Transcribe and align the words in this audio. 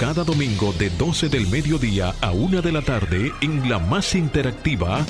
cada 0.00 0.24
domingo 0.24 0.72
de 0.72 0.88
12 0.88 1.28
del 1.28 1.46
mediodía 1.48 2.14
a 2.22 2.32
1 2.32 2.62
de 2.62 2.72
la 2.72 2.80
tarde 2.80 3.32
en 3.42 3.68
la 3.68 3.78
más 3.78 4.14
interactiva 4.14 5.04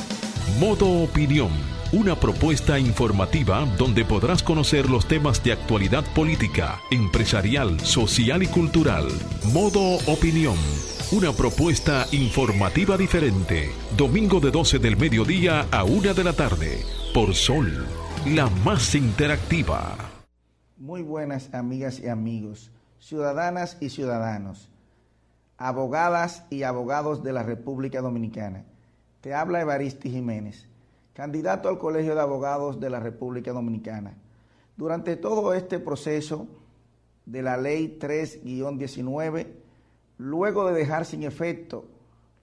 Modo 0.58 1.04
Opinión, 1.04 1.50
una 1.92 2.18
propuesta 2.18 2.76
informativa 2.76 3.64
donde 3.78 4.04
podrás 4.04 4.42
conocer 4.42 4.90
los 4.90 5.06
temas 5.06 5.44
de 5.44 5.52
actualidad 5.52 6.04
política, 6.12 6.80
empresarial, 6.90 7.78
social 7.78 8.42
y 8.42 8.48
cultural. 8.48 9.06
Modo 9.52 9.98
Opinión, 10.12 10.56
una 11.12 11.30
propuesta 11.34 12.08
informativa 12.10 12.96
diferente. 12.96 13.70
Domingo 13.96 14.40
de 14.40 14.50
12 14.50 14.80
del 14.80 14.96
mediodía 14.96 15.68
a 15.70 15.84
1 15.84 16.14
de 16.14 16.24
la 16.24 16.32
tarde, 16.32 16.84
por 17.14 17.36
Sol, 17.36 17.86
la 18.26 18.50
más 18.64 18.96
interactiva. 18.96 19.96
Muy 20.76 21.02
buenas 21.02 21.54
amigas 21.54 22.00
y 22.00 22.08
amigos, 22.08 22.72
ciudadanas 22.98 23.76
y 23.80 23.90
ciudadanos, 23.90 24.68
abogadas 25.60 26.46
y 26.48 26.62
abogados 26.62 27.22
de 27.22 27.34
la 27.34 27.42
República 27.42 28.00
Dominicana. 28.00 28.64
Te 29.20 29.34
habla 29.34 29.60
Evaristi 29.60 30.10
Jiménez, 30.10 30.66
candidato 31.12 31.68
al 31.68 31.78
Colegio 31.78 32.14
de 32.14 32.22
Abogados 32.22 32.80
de 32.80 32.88
la 32.88 32.98
República 32.98 33.52
Dominicana. 33.52 34.16
Durante 34.78 35.16
todo 35.16 35.52
este 35.52 35.78
proceso 35.78 36.48
de 37.26 37.42
la 37.42 37.58
Ley 37.58 37.98
3-19, 38.00 39.48
luego 40.16 40.66
de 40.66 40.72
dejar 40.72 41.04
sin 41.04 41.24
efecto 41.24 41.84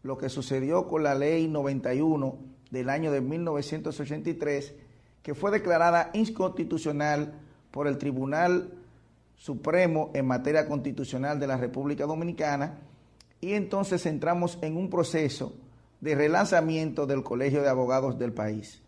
lo 0.03 0.19
que 0.19 0.29
sucedió 0.29 0.87
con 0.87 1.01
la 1.01 1.15
Ley 1.15 1.47
91 1.47 2.37
del 2.69 2.87
año 2.87 3.11
de 3.11 3.21
1983, 3.21 4.75
que 5.23 5.33
fue 5.33 5.49
declarada 5.49 6.11
inconstitucional 6.13 7.33
por 7.71 7.87
el 7.87 7.97
Tribunal 7.97 8.75
Supremo 9.35 10.11
en 10.13 10.27
materia 10.27 10.67
constitucional 10.67 11.39
de 11.39 11.47
la 11.47 11.57
República 11.57 12.05
Dominicana, 12.05 12.77
y 13.41 13.53
entonces 13.53 14.05
entramos 14.05 14.57
en 14.61 14.77
un 14.77 14.89
proceso 14.89 15.53
de 16.01 16.15
relanzamiento 16.15 17.05
del 17.05 17.23
Colegio 17.23 17.61
de 17.61 17.69
Abogados 17.69 18.17
del 18.17 18.33
país. 18.33 18.81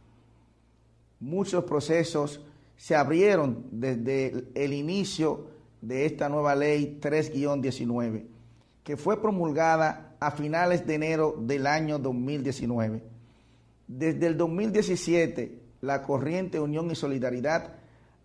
Muchos 1.20 1.64
procesos 1.66 2.42
se 2.78 2.96
abrieron 2.96 3.66
desde 3.72 4.46
el 4.56 4.74
inicio 4.74 5.48
de 5.82 6.06
esta 6.06 6.30
nueva 6.30 6.56
ley 6.56 7.00
3-19, 7.02 8.26
que 8.84 8.98
fue 8.98 9.22
promulgada 9.22 10.16
a 10.20 10.32
finales 10.32 10.86
de 10.86 10.96
enero 10.96 11.36
del 11.40 11.68
año 11.68 12.00
2019. 12.00 13.04
Desde 13.88 14.28
el 14.28 14.38
2017, 14.38 15.60
la 15.82 16.04
corriente 16.04 16.60
Unión 16.60 16.92
y 16.92 16.96
Solidaridad 16.96 17.74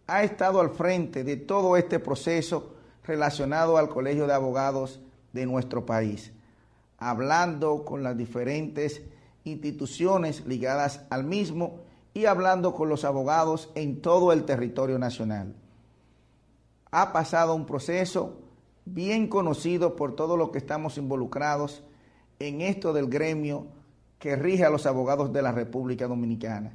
ha 0.07 0.23
estado 0.23 0.61
al 0.61 0.71
frente 0.71 1.25
de 1.25 1.37
todo 1.37 1.77
este 1.77 1.99
proceso 1.99 2.75
relacionado 3.05 3.79
al 3.79 3.89
Colegio 3.89 4.27
de 4.27 4.35
Abogados 4.35 5.01
de 5.35 5.45
nuestro 5.45 5.85
país 5.85 6.33
hablando 7.05 7.85
con 7.85 8.03
las 8.03 8.17
diferentes 8.17 9.03
instituciones 9.45 10.47
ligadas 10.47 11.05
al 11.11 11.25
mismo 11.25 11.81
y 12.15 12.25
hablando 12.25 12.75
con 12.75 12.89
los 12.89 13.05
abogados 13.05 13.71
en 13.75 14.01
todo 14.01 14.33
el 14.33 14.45
territorio 14.45 14.99
nacional. 14.99 15.55
Ha 16.91 17.13
pasado 17.13 17.55
un 17.55 17.67
proceso 17.67 18.39
bien 18.87 19.29
conocido 19.29 19.97
por 19.97 20.15
todos 20.15 20.39
los 20.39 20.51
que 20.51 20.59
estamos 20.59 20.97
involucrados 20.97 21.83
en 22.39 22.63
esto 22.63 22.93
del 22.93 23.09
gremio 23.09 23.67
que 24.19 24.37
rige 24.37 24.65
a 24.65 24.71
los 24.71 24.87
abogados 24.87 25.33
de 25.33 25.43
la 25.43 25.53
República 25.53 26.07
Dominicana. 26.07 26.73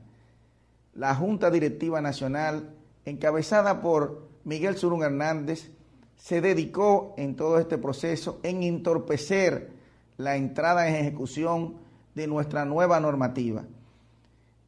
La 0.94 1.16
Junta 1.16 1.49
Directiva 1.49 2.01
Nacional, 2.01 2.75
encabezada 3.05 3.81
por 3.81 4.27
Miguel 4.44 4.77
Surún 4.77 5.01
Hernández, 5.03 5.71
se 6.20 6.42
dedicó 6.42 7.16
en 7.17 7.36
todo 7.36 7.58
este 7.58 7.78
proceso 7.78 8.39
en 8.44 8.62
entorpecer 8.62 9.72
la 10.17 10.36
entrada 10.36 10.88
en 10.88 10.95
ejecución 10.95 11.78
de 12.14 12.28
nuestra 12.28 12.66
nueva 12.66 13.00
normativa, 13.00 13.64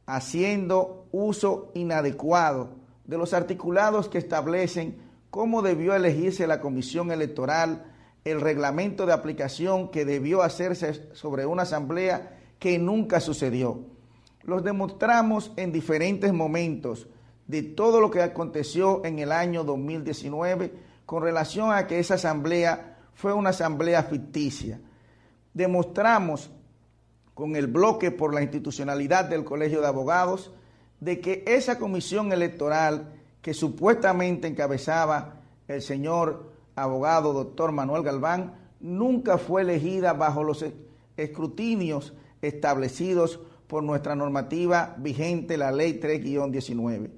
haciendo 0.06 1.06
uso 1.12 1.70
inadecuado 1.74 2.70
de 3.04 3.18
los 3.18 3.34
articulados 3.34 4.08
que 4.08 4.18
establecen 4.18 4.96
cómo 5.30 5.60
debió 5.60 5.94
elegirse 5.94 6.46
la 6.46 6.60
comisión 6.60 7.12
electoral, 7.12 7.84
el 8.24 8.40
reglamento 8.40 9.04
de 9.04 9.12
aplicación 9.12 9.90
que 9.90 10.06
debió 10.06 10.42
hacerse 10.42 11.14
sobre 11.14 11.44
una 11.44 11.62
asamblea 11.62 12.38
que 12.58 12.78
nunca 12.78 13.20
sucedió. 13.20 13.80
Los 14.42 14.64
demostramos 14.64 15.52
en 15.56 15.70
diferentes 15.70 16.32
momentos 16.32 17.08
de 17.46 17.62
todo 17.62 18.00
lo 18.00 18.10
que 18.10 18.22
aconteció 18.22 19.04
en 19.04 19.18
el 19.18 19.32
año 19.32 19.64
2019 19.64 20.91
con 21.06 21.22
relación 21.22 21.72
a 21.72 21.86
que 21.86 21.98
esa 21.98 22.14
asamblea 22.14 22.98
fue 23.14 23.32
una 23.32 23.50
asamblea 23.50 24.02
ficticia 24.04 24.80
demostramos 25.54 26.50
con 27.34 27.56
el 27.56 27.66
bloque 27.66 28.10
por 28.10 28.34
la 28.34 28.42
institucionalidad 28.42 29.24
del 29.24 29.44
Colegio 29.44 29.80
de 29.80 29.86
Abogados 29.86 30.52
de 31.00 31.20
que 31.20 31.44
esa 31.46 31.78
comisión 31.78 32.32
electoral 32.32 33.12
que 33.40 33.54
supuestamente 33.54 34.48
encabezaba 34.48 35.40
el 35.68 35.82
señor 35.82 36.52
abogado 36.74 37.32
doctor 37.32 37.72
Manuel 37.72 38.02
Galván 38.02 38.54
nunca 38.80 39.38
fue 39.38 39.62
elegida 39.62 40.12
bajo 40.12 40.44
los 40.44 40.64
escrutinios 41.16 42.14
establecidos 42.40 43.40
por 43.66 43.82
nuestra 43.82 44.14
normativa 44.14 44.94
vigente, 44.98 45.56
la 45.56 45.72
ley 45.72 45.98
3-19. 46.00 47.10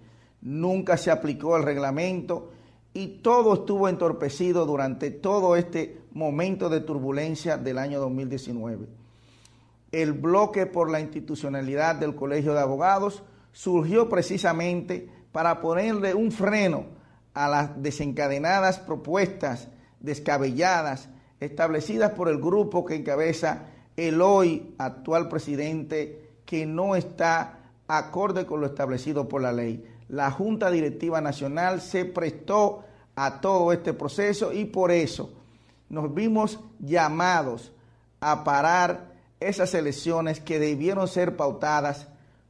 Nunca 0.43 0.97
se 0.97 1.11
aplicó 1.11 1.57
el 1.57 1.63
reglamento 1.63 2.53
y 2.95 3.09
todo 3.19 3.55
estuvo 3.55 3.89
entorpecido 3.89 4.65
durante 4.65 5.11
todo 5.11 5.57
este 5.57 6.01
momento 6.13 6.69
de 6.69 6.81
turbulencia 6.81 7.59
del 7.59 7.79
año 7.79 7.99
2019. 7.99 8.87
El 9.91 10.13
bloque 10.13 10.67
por 10.67 10.89
la 10.91 11.01
institucionalidad 11.01 11.97
del 11.97 12.15
Colegio 12.15 12.55
de 12.55 12.61
Abogados 12.61 13.25
surgió 13.53 14.09
precisamente 14.09 15.09
para 15.33 15.61
ponerle 15.61 16.15
un 16.15 16.31
freno 16.31 16.87
a 17.35 17.49
las 17.49 17.83
desencadenadas 17.83 18.79
propuestas 18.79 19.69
descabelladas 19.99 21.09
establecidas 21.41 22.13
por 22.13 22.29
el 22.29 22.39
grupo 22.39 22.85
que 22.85 22.95
encabeza 22.95 23.67
el 23.97 24.23
hoy 24.23 24.75
actual 24.79 25.29
presidente 25.29 26.31
que 26.47 26.65
no 26.65 26.95
está 26.95 27.59
acorde 27.89 28.47
con 28.47 28.61
lo 28.61 28.67
establecido 28.67 29.29
por 29.29 29.43
la 29.43 29.53
ley 29.53 29.85
la 30.15 30.31
Junta 30.31 30.71
Directiva 30.71 31.21
Nacional 31.21 31.81
se 31.81 32.05
prestó 32.05 32.85
a 33.17 33.41
todo 33.41 33.73
este 33.73 33.93
proceso 33.95 34.53
y 34.53 34.65
por 34.65 34.93
eso 34.93 35.33
nos 35.89 36.15
vimos 36.15 36.61
llamados 36.79 37.73
a 38.21 38.45
parar 38.45 39.13
esas 39.41 39.75
elecciones 39.75 40.39
que 40.39 40.61
debieron 40.61 41.09
ser 41.09 41.37
pautadas 41.37 42.07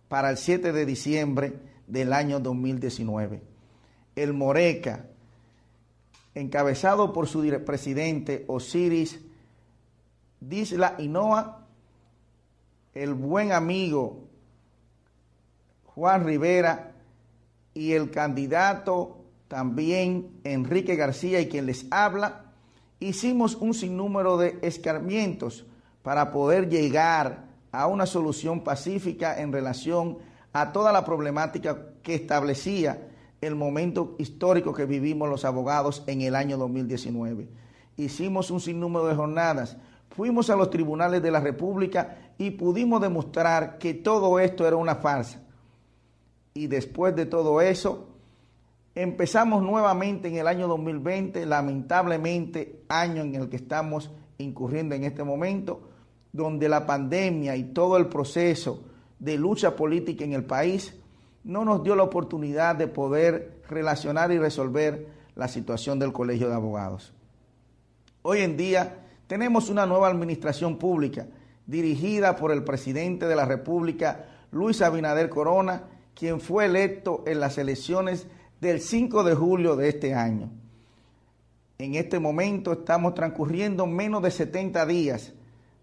para 0.08 0.28
el 0.28 0.36
7 0.36 0.72
de 0.72 0.84
diciembre 0.84 1.54
del 1.86 2.12
año 2.12 2.38
2019. 2.38 3.42
El 4.14 4.34
Moreca, 4.34 5.06
encabezado 6.34 7.14
por 7.14 7.28
su 7.28 7.40
presidente 7.64 8.44
Osiris 8.46 9.20
Disla 10.38 10.96
Inoa, 10.98 11.66
el 12.92 13.14
buen 13.14 13.52
amigo 13.52 14.28
Juan 15.94 16.26
Rivera, 16.26 16.93
y 17.74 17.92
el 17.92 18.10
candidato 18.10 19.18
también 19.48 20.40
Enrique 20.44 20.96
García 20.96 21.40
y 21.40 21.48
quien 21.48 21.66
les 21.66 21.86
habla, 21.90 22.52
hicimos 23.00 23.56
un 23.56 23.74
sinnúmero 23.74 24.38
de 24.38 24.58
escarmientos 24.62 25.66
para 26.02 26.30
poder 26.30 26.68
llegar 26.68 27.46
a 27.72 27.86
una 27.88 28.06
solución 28.06 28.62
pacífica 28.62 29.40
en 29.40 29.52
relación 29.52 30.18
a 30.52 30.72
toda 30.72 30.92
la 30.92 31.04
problemática 31.04 31.88
que 32.02 32.14
establecía 32.14 33.08
el 33.40 33.56
momento 33.56 34.14
histórico 34.18 34.72
que 34.72 34.86
vivimos 34.86 35.28
los 35.28 35.44
abogados 35.44 36.04
en 36.06 36.22
el 36.22 36.36
año 36.36 36.56
2019. 36.56 37.48
Hicimos 37.96 38.50
un 38.50 38.60
sinnúmero 38.60 39.06
de 39.06 39.14
jornadas, 39.14 39.76
fuimos 40.10 40.48
a 40.48 40.56
los 40.56 40.70
tribunales 40.70 41.22
de 41.22 41.30
la 41.30 41.40
República 41.40 42.32
y 42.38 42.50
pudimos 42.50 43.00
demostrar 43.00 43.78
que 43.78 43.94
todo 43.94 44.38
esto 44.38 44.66
era 44.66 44.76
una 44.76 44.94
farsa 44.96 45.43
y 46.54 46.68
después 46.68 47.16
de 47.16 47.26
todo 47.26 47.60
eso, 47.60 48.06
empezamos 48.94 49.64
nuevamente 49.64 50.28
en 50.28 50.36
el 50.36 50.46
año 50.46 50.68
2020, 50.68 51.44
lamentablemente 51.46 52.84
año 52.88 53.22
en 53.22 53.34
el 53.34 53.48
que 53.48 53.56
estamos 53.56 54.12
incurriendo 54.38 54.94
en 54.94 55.02
este 55.02 55.24
momento, 55.24 55.80
donde 56.32 56.68
la 56.68 56.86
pandemia 56.86 57.56
y 57.56 57.64
todo 57.64 57.96
el 57.96 58.06
proceso 58.06 58.84
de 59.18 59.36
lucha 59.36 59.74
política 59.74 60.24
en 60.24 60.32
el 60.32 60.44
país 60.44 60.94
no 61.42 61.64
nos 61.64 61.82
dio 61.82 61.96
la 61.96 62.04
oportunidad 62.04 62.76
de 62.76 62.86
poder 62.86 63.60
relacionar 63.68 64.30
y 64.30 64.38
resolver 64.38 65.08
la 65.34 65.48
situación 65.48 65.98
del 65.98 66.12
Colegio 66.12 66.48
de 66.48 66.54
Abogados. 66.54 67.12
Hoy 68.22 68.40
en 68.40 68.56
día 68.56 69.06
tenemos 69.26 69.70
una 69.70 69.86
nueva 69.86 70.06
administración 70.06 70.78
pública 70.78 71.26
dirigida 71.66 72.36
por 72.36 72.52
el 72.52 72.62
presidente 72.62 73.26
de 73.26 73.34
la 73.34 73.44
República, 73.44 74.26
Luis 74.52 74.82
Abinader 74.82 75.28
Corona, 75.28 75.82
quien 76.14 76.40
fue 76.40 76.66
electo 76.66 77.22
en 77.26 77.40
las 77.40 77.58
elecciones 77.58 78.26
del 78.60 78.80
5 78.80 79.24
de 79.24 79.34
julio 79.34 79.76
de 79.76 79.88
este 79.88 80.14
año. 80.14 80.50
En 81.78 81.96
este 81.96 82.18
momento 82.18 82.72
estamos 82.72 83.14
transcurriendo 83.14 83.86
menos 83.86 84.22
de 84.22 84.30
70 84.30 84.86
días 84.86 85.32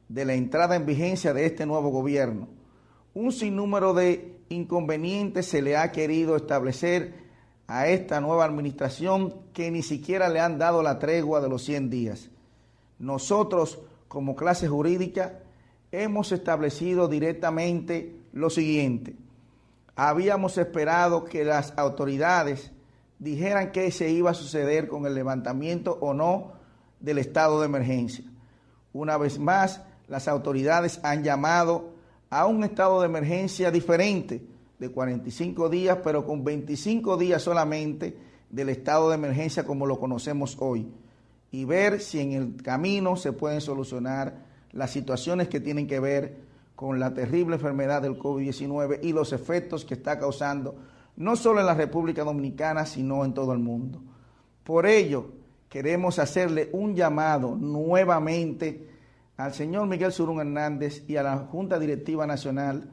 de 0.07 0.25
la 0.25 0.33
entrada 0.33 0.75
en 0.75 0.86
vigencia 0.86 1.33
de 1.33 1.45
este 1.45 1.66
nuevo 1.66 1.89
gobierno. 1.89 2.48
Un 3.13 3.31
sinnúmero 3.31 3.94
de 3.94 4.38
inconvenientes 4.50 5.45
se 5.45 5.62
le 5.62 5.78
ha 5.78 5.92
querido 5.92 6.36
establecer 6.36 7.13
a 7.68 7.88
esta 7.88 8.19
nueva 8.19 8.45
administración 8.45 9.34
que 9.54 9.72
ni 9.72 9.84
siquiera 9.84 10.30
le 10.30 10.39
han 10.39 10.57
dado 10.57 10.81
la 10.81 11.00
tregua 11.00 11.39
de 11.42 11.50
los 11.50 11.63
100 11.63 11.89
días. 11.89 12.30
Nosotros, 13.00 13.80
como 14.07 14.36
clase 14.36 14.68
jurídica, 14.68 15.39
hemos 15.92 16.31
establecido 16.31 17.07
directamente 17.07 18.16
lo 18.34 18.50
siguiente. 18.50 19.16
Habíamos 19.96 20.58
esperado 20.58 21.26
que 21.26 21.44
las 21.44 21.74
autoridades 21.78 22.72
dijeran 23.20 23.72
qué 23.72 23.92
se 23.92 24.10
iba 24.10 24.32
a 24.32 24.36
suceder 24.36 24.88
con 24.88 25.06
el 25.06 25.14
levantamiento 25.14 25.98
o 26.02 26.14
no 26.14 26.54
del 27.00 27.18
estado 27.18 27.60
de 27.60 27.66
emergencia. 27.66 28.26
Una 28.94 29.18
vez 29.18 29.38
más, 29.38 29.82
las 30.08 30.28
autoridades 30.28 31.00
han 31.04 31.24
llamado 31.24 31.94
a 32.30 32.46
un 32.46 32.64
estado 32.64 33.02
de 33.02 33.08
emergencia 33.08 33.72
diferente, 33.72 34.42
de 34.80 34.90
45 34.90 35.70
días, 35.70 36.00
pero 36.04 36.26
con 36.26 36.44
25 36.44 37.16
días 37.18 37.44
solamente 37.44 38.18
del 38.50 38.70
estado 38.70 39.10
de 39.10 39.16
emergencia 39.16 39.64
como 39.64 39.86
lo 39.86 40.00
conocemos 40.00 40.58
hoy, 40.60 40.92
y 41.52 41.66
ver 41.66 42.02
si 42.02 42.20
en 42.20 42.32
el 42.32 42.64
camino 42.64 43.16
se 43.16 43.34
pueden 43.34 43.62
solucionar 43.62 44.46
las 44.72 44.92
situaciones 44.92 45.50
que 45.50 45.60
tienen 45.60 45.86
que 45.86 46.00
ver 46.00 46.50
con 46.81 47.00
la 47.00 47.13
terrible 47.13 47.57
enfermedad 47.57 48.01
del 48.01 48.18
COVID-19 48.18 49.01
y 49.04 49.13
los 49.13 49.33
efectos 49.33 49.86
que 49.86 49.94
está 49.94 50.18
causando 50.18 50.74
no 51.16 51.36
solo 51.36 51.60
en 51.60 51.68
la 51.68 51.75
República 51.75 52.24
Dominicana, 52.24 52.88
sino 52.88 53.24
en 53.24 53.36
todo 53.36 53.54
el 53.54 53.60
mundo. 53.60 54.01
Por 54.63 54.88
ello, 54.88 55.28
queremos 55.69 56.18
hacerle 56.18 56.72
un 56.74 56.95
llamado 56.95 57.56
nuevamente 57.56 58.89
al 59.38 59.54
señor 59.54 59.86
Miguel 59.86 60.12
Surún 60.12 60.39
Hernández 60.39 61.04
y 61.07 61.18
a 61.18 61.22
la 61.22 61.38
Junta 61.38 61.78
Directiva 61.78 62.25
Nacional 62.25 62.89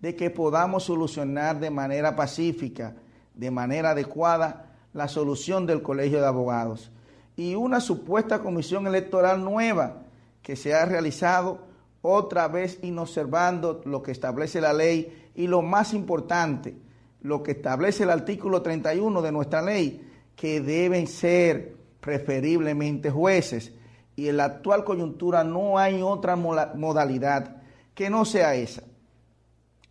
de 0.00 0.14
que 0.14 0.28
podamos 0.28 0.84
solucionar 0.84 1.60
de 1.60 1.70
manera 1.70 2.14
pacífica, 2.16 2.94
de 3.34 3.50
manera 3.50 3.92
adecuada, 3.92 4.76
la 4.92 5.08
solución 5.08 5.64
del 5.64 5.80
Colegio 5.80 6.20
de 6.20 6.26
Abogados 6.26 6.92
y 7.36 7.54
una 7.54 7.80
supuesta 7.80 8.40
comisión 8.40 8.86
electoral 8.86 9.42
nueva 9.42 10.02
que 10.42 10.56
se 10.56 10.74
ha 10.74 10.84
realizado 10.84 11.69
otra 12.02 12.48
vez 12.48 12.78
inobservando 12.82 13.82
lo 13.84 14.02
que 14.02 14.12
establece 14.12 14.60
la 14.60 14.72
ley 14.72 15.30
y 15.34 15.46
lo 15.46 15.62
más 15.62 15.92
importante, 15.94 16.76
lo 17.22 17.42
que 17.42 17.52
establece 17.52 18.04
el 18.04 18.10
artículo 18.10 18.62
31 18.62 19.22
de 19.22 19.32
nuestra 19.32 19.62
ley, 19.62 20.06
que 20.36 20.60
deben 20.60 21.06
ser 21.06 21.76
preferiblemente 22.00 23.10
jueces. 23.10 23.72
Y 24.16 24.28
en 24.28 24.38
la 24.38 24.44
actual 24.44 24.84
coyuntura 24.84 25.44
no 25.44 25.78
hay 25.78 26.02
otra 26.02 26.36
modalidad 26.36 27.62
que 27.94 28.10
no 28.10 28.24
sea 28.24 28.54
esa. 28.54 28.82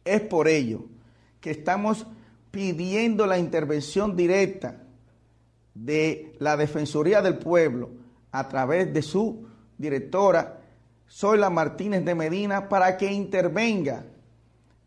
Es 0.04 0.22
por 0.22 0.48
ello 0.48 0.86
que 1.40 1.52
estamos 1.52 2.08
pidiendo 2.52 3.28
la 3.28 3.38
intervención 3.38 4.16
directa 4.16 4.84
de 5.74 6.36
la 6.40 6.58
Defensoría 6.58 7.22
del 7.22 7.38
Pueblo 7.38 7.92
a 8.32 8.48
través 8.48 8.94
de 8.94 9.02
su 9.02 9.48
directora, 9.78 10.59
Zoila 11.12 11.50
Martínez 11.50 12.06
de 12.06 12.16
Medina, 12.16 12.70
para 12.70 12.98
que 12.98 13.12
intervenga 13.12 14.06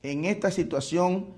en 0.02 0.24
esta 0.24 0.50
situación 0.50 1.34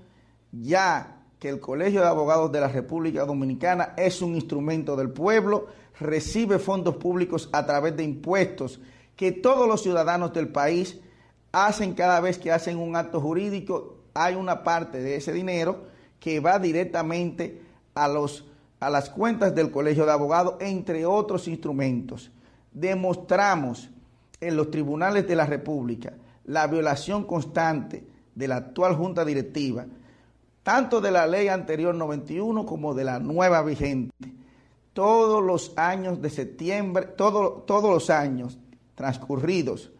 ya 0.51 1.23
que 1.39 1.49
el 1.49 1.59
Colegio 1.59 2.01
de 2.01 2.07
Abogados 2.07 2.51
de 2.51 2.61
la 2.61 2.67
República 2.67 3.25
Dominicana 3.25 3.93
es 3.97 4.21
un 4.21 4.35
instrumento 4.35 4.95
del 4.95 5.09
pueblo, 5.09 5.67
recibe 5.99 6.59
fondos 6.59 6.95
públicos 6.97 7.49
a 7.51 7.65
través 7.65 7.95
de 7.97 8.03
impuestos 8.03 8.79
que 9.15 9.31
todos 9.31 9.67
los 9.67 9.81
ciudadanos 9.81 10.33
del 10.33 10.49
país 10.49 10.99
hacen 11.51 11.93
cada 11.93 12.19
vez 12.19 12.37
que 12.37 12.51
hacen 12.51 12.77
un 12.77 12.95
acto 12.95 13.21
jurídico, 13.21 13.97
hay 14.13 14.35
una 14.35 14.63
parte 14.63 15.01
de 15.01 15.15
ese 15.15 15.33
dinero 15.33 15.85
que 16.19 16.39
va 16.39 16.59
directamente 16.59 17.61
a, 17.93 18.07
los, 18.07 18.45
a 18.79 18.89
las 18.89 19.09
cuentas 19.09 19.55
del 19.55 19.71
Colegio 19.71 20.05
de 20.05 20.11
Abogados, 20.11 20.55
entre 20.59 21.05
otros 21.05 21.47
instrumentos. 21.47 22.31
Demostramos 22.71 23.89
en 24.47 24.55
los 24.55 24.69
tribunales 24.71 25.27
de 25.27 25.35
la 25.35 25.45
República 25.45 26.13
la 26.45 26.67
violación 26.67 27.23
constante 27.23 28.05
de 28.35 28.47
la 28.47 28.57
actual 28.57 28.95
Junta 28.95 29.25
Directiva, 29.25 29.85
tanto 30.63 31.01
de 31.01 31.11
la 31.11 31.25
ley 31.25 31.47
anterior 31.47 31.95
91 31.95 32.65
como 32.65 32.93
de 32.93 33.03
la 33.03 33.19
nueva 33.19 33.61
vigente. 33.63 34.13
Todos 34.93 35.43
los 35.43 35.73
años 35.77 36.21
de 36.21 36.29
septiembre, 36.29 37.05
todos 37.05 37.65
los 37.67 38.09
años 38.09 38.57
transcurridos 38.93 39.91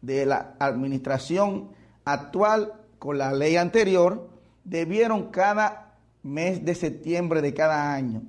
de 0.00 0.26
la 0.26 0.54
administración 0.58 1.70
actual 2.04 2.72
con 2.98 3.18
la 3.18 3.32
ley 3.32 3.56
anterior, 3.56 4.28
debieron 4.64 5.30
cada 5.30 5.94
mes 6.22 6.64
de 6.64 6.74
septiembre 6.74 7.40
de 7.40 7.54
cada 7.54 7.94
año 7.94 8.22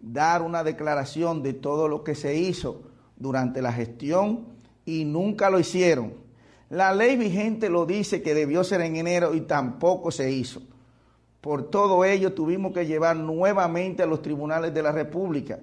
dar 0.00 0.42
una 0.42 0.64
declaración 0.64 1.42
de 1.42 1.52
todo 1.52 1.88
lo 1.88 2.02
que 2.02 2.14
se 2.14 2.36
hizo 2.36 2.82
durante 3.16 3.60
la 3.60 3.72
gestión 3.72 4.59
y 4.90 5.04
nunca 5.04 5.50
lo 5.50 5.60
hicieron. 5.60 6.14
La 6.68 6.92
ley 6.92 7.16
vigente 7.16 7.68
lo 7.68 7.86
dice 7.86 8.22
que 8.22 8.34
debió 8.34 8.64
ser 8.64 8.80
en 8.80 8.96
enero 8.96 9.34
y 9.34 9.42
tampoco 9.42 10.10
se 10.10 10.32
hizo. 10.32 10.62
Por 11.40 11.70
todo 11.70 12.04
ello 12.04 12.32
tuvimos 12.32 12.72
que 12.72 12.86
llevar 12.86 13.16
nuevamente 13.16 14.02
a 14.02 14.06
los 14.06 14.20
tribunales 14.20 14.74
de 14.74 14.82
la 14.82 14.90
República, 14.90 15.60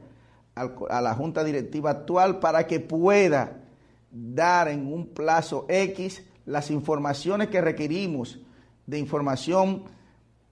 a 0.55 1.01
la 1.01 1.13
Junta 1.13 1.43
Directiva 1.43 1.91
actual, 1.91 2.39
para 2.39 2.65
que 2.65 2.79
pueda 2.79 3.63
dar 4.09 4.69
en 4.69 4.91
un 4.91 5.07
plazo 5.07 5.65
X 5.67 6.23
las 6.45 6.71
informaciones 6.71 7.49
que 7.49 7.61
requerimos 7.61 8.39
de 8.85 8.97
información 8.97 9.83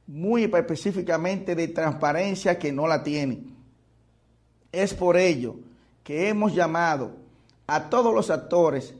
muy 0.05 0.43
específicamente 0.43 1.55
de 1.55 1.69
transparencia 1.69 2.59
que 2.59 2.73
no 2.73 2.87
la 2.87 3.03
tiene. 3.03 3.43
Es 4.71 4.93
por 4.93 5.15
ello 5.15 5.55
que 6.03 6.27
hemos 6.27 6.53
llamado 6.53 7.24
a 7.67 7.89
todos 7.89 8.13
los 8.13 8.29
actores 8.29 8.93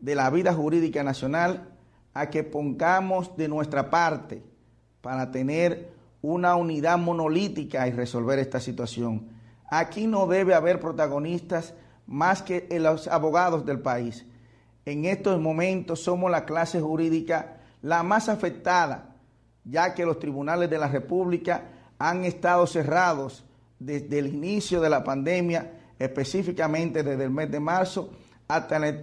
de 0.00 0.14
la 0.14 0.30
vida 0.30 0.52
jurídica 0.52 1.02
nacional 1.02 1.68
a 2.14 2.30
que 2.30 2.44
pongamos 2.44 3.36
de 3.36 3.48
nuestra 3.48 3.90
parte 3.90 4.42
para 5.00 5.30
tener 5.30 5.90
una 6.20 6.56
unidad 6.56 6.98
monolítica 6.98 7.88
y 7.88 7.92
resolver 7.92 8.38
esta 8.38 8.60
situación. 8.60 9.28
Aquí 9.70 10.06
no 10.06 10.26
debe 10.26 10.54
haber 10.54 10.78
protagonistas 10.78 11.74
más 12.06 12.42
que 12.42 12.66
los 12.78 13.08
abogados 13.08 13.64
del 13.64 13.80
país. 13.80 14.26
En 14.84 15.04
estos 15.04 15.40
momentos 15.40 16.02
somos 16.02 16.30
la 16.30 16.44
clase 16.44 16.80
jurídica 16.80 17.56
la 17.82 18.02
más 18.04 18.28
afectada, 18.28 19.16
ya 19.64 19.94
que 19.94 20.06
los 20.06 20.18
tribunales 20.18 20.70
de 20.70 20.78
la 20.78 20.88
República 20.88 21.64
han 21.98 22.24
estado 22.24 22.66
cerrados 22.66 23.44
desde 23.78 24.20
el 24.20 24.28
inicio 24.28 24.80
de 24.80 24.90
la 24.90 25.02
pandemia, 25.02 25.72
específicamente 26.04 27.02
desde 27.02 27.24
el 27.24 27.30
mes 27.30 27.50
de 27.50 27.60
marzo 27.60 28.10
hasta 28.48 28.78
la, 28.78 29.02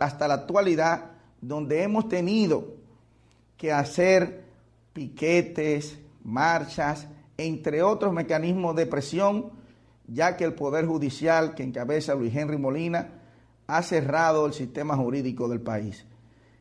hasta 0.00 0.28
la 0.28 0.34
actualidad, 0.34 1.12
donde 1.40 1.82
hemos 1.82 2.08
tenido 2.08 2.74
que 3.56 3.72
hacer 3.72 4.42
piquetes, 4.92 5.98
marchas, 6.24 7.06
entre 7.36 7.82
otros 7.82 8.12
mecanismos 8.12 8.74
de 8.76 8.86
presión, 8.86 9.50
ya 10.06 10.36
que 10.36 10.44
el 10.44 10.54
Poder 10.54 10.86
Judicial 10.86 11.54
que 11.54 11.62
encabeza 11.62 12.14
Luis 12.14 12.34
Henry 12.34 12.58
Molina 12.58 13.08
ha 13.66 13.82
cerrado 13.82 14.46
el 14.46 14.52
sistema 14.52 14.96
jurídico 14.96 15.48
del 15.48 15.60
país. 15.60 16.04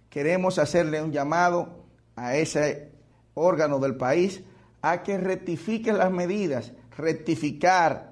Queremos 0.10 0.60
hacerle 0.60 1.02
un 1.02 1.12
llamado 1.12 1.86
a 2.16 2.36
ese 2.36 2.92
órgano 3.34 3.80
del 3.80 3.96
país 3.96 4.44
a 4.82 5.04
que 5.04 5.18
rectifique 5.18 5.92
las 5.92 6.12
medidas. 6.12 6.72
Rectificar 6.98 8.11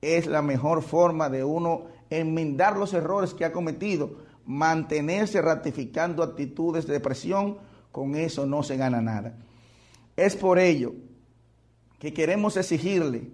es 0.00 0.26
la 0.26 0.42
mejor 0.42 0.82
forma 0.82 1.28
de 1.28 1.44
uno 1.44 1.84
enmendar 2.08 2.76
los 2.76 2.94
errores 2.94 3.34
que 3.34 3.44
ha 3.44 3.52
cometido, 3.52 4.18
mantenerse 4.46 5.40
ratificando 5.40 6.22
actitudes 6.22 6.86
de 6.86 7.00
presión, 7.00 7.58
con 7.92 8.14
eso 8.14 8.46
no 8.46 8.62
se 8.62 8.76
gana 8.76 9.00
nada. 9.00 9.36
Es 10.16 10.36
por 10.36 10.58
ello 10.58 10.92
que 11.98 12.12
queremos 12.12 12.56
exigirle 12.56 13.30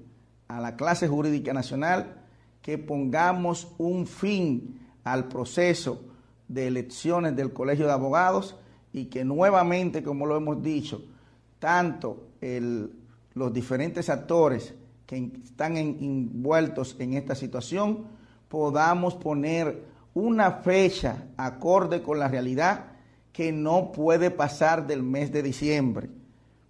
a 0.48 0.60
la 0.60 0.76
clase 0.76 1.08
jurídica 1.08 1.52
nacional 1.52 2.22
que 2.62 2.78
pongamos 2.78 3.68
un 3.78 4.06
fin 4.06 4.80
al 5.04 5.28
proceso 5.28 6.02
de 6.48 6.66
elecciones 6.66 7.36
del 7.36 7.52
Colegio 7.52 7.86
de 7.86 7.92
Abogados 7.92 8.56
y 8.92 9.06
que 9.06 9.24
nuevamente, 9.24 10.02
como 10.02 10.26
lo 10.26 10.36
hemos 10.36 10.62
dicho, 10.62 11.04
tanto 11.58 12.28
los 13.34 13.52
diferentes 13.52 14.08
actores 14.08 14.74
que 15.06 15.30
están 15.44 15.76
envueltos 15.76 16.96
en 16.98 17.14
esta 17.14 17.34
situación, 17.34 18.06
podamos 18.48 19.14
poner 19.14 19.84
una 20.14 20.50
fecha 20.50 21.28
acorde 21.36 22.02
con 22.02 22.18
la 22.18 22.28
realidad 22.28 22.86
que 23.32 23.52
no 23.52 23.92
puede 23.92 24.30
pasar 24.30 24.86
del 24.86 25.02
mes 25.02 25.30
de 25.32 25.42
diciembre 25.42 26.08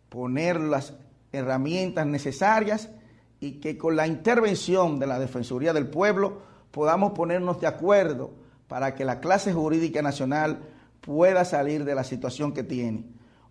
poner 0.09 0.61
las 0.61 0.95
herramientas 1.31 2.07
necesarias 2.07 2.91
y 3.39 3.61
que 3.61 3.77
con 3.77 3.97
la 3.97 4.07
intervención 4.07 4.99
de 4.99 5.07
la 5.07 5.19
Defensoría 5.19 5.75
del 5.75 5.89
Pueblo 5.89 6.41
podamos 6.71 7.13
ponernos 7.13 7.61
de 7.61 7.67
acuerdo 7.67 8.31
para 8.67 8.95
que 8.95 9.05
la 9.05 9.21
clase 9.21 9.53
jurídica 9.53 10.03
nacional 10.03 10.61
pueda 11.01 11.45
salir 11.45 11.85
de 11.85 11.95
la 11.95 12.03
situación 12.03 12.53
que 12.53 12.63
tiene. 12.63 13.05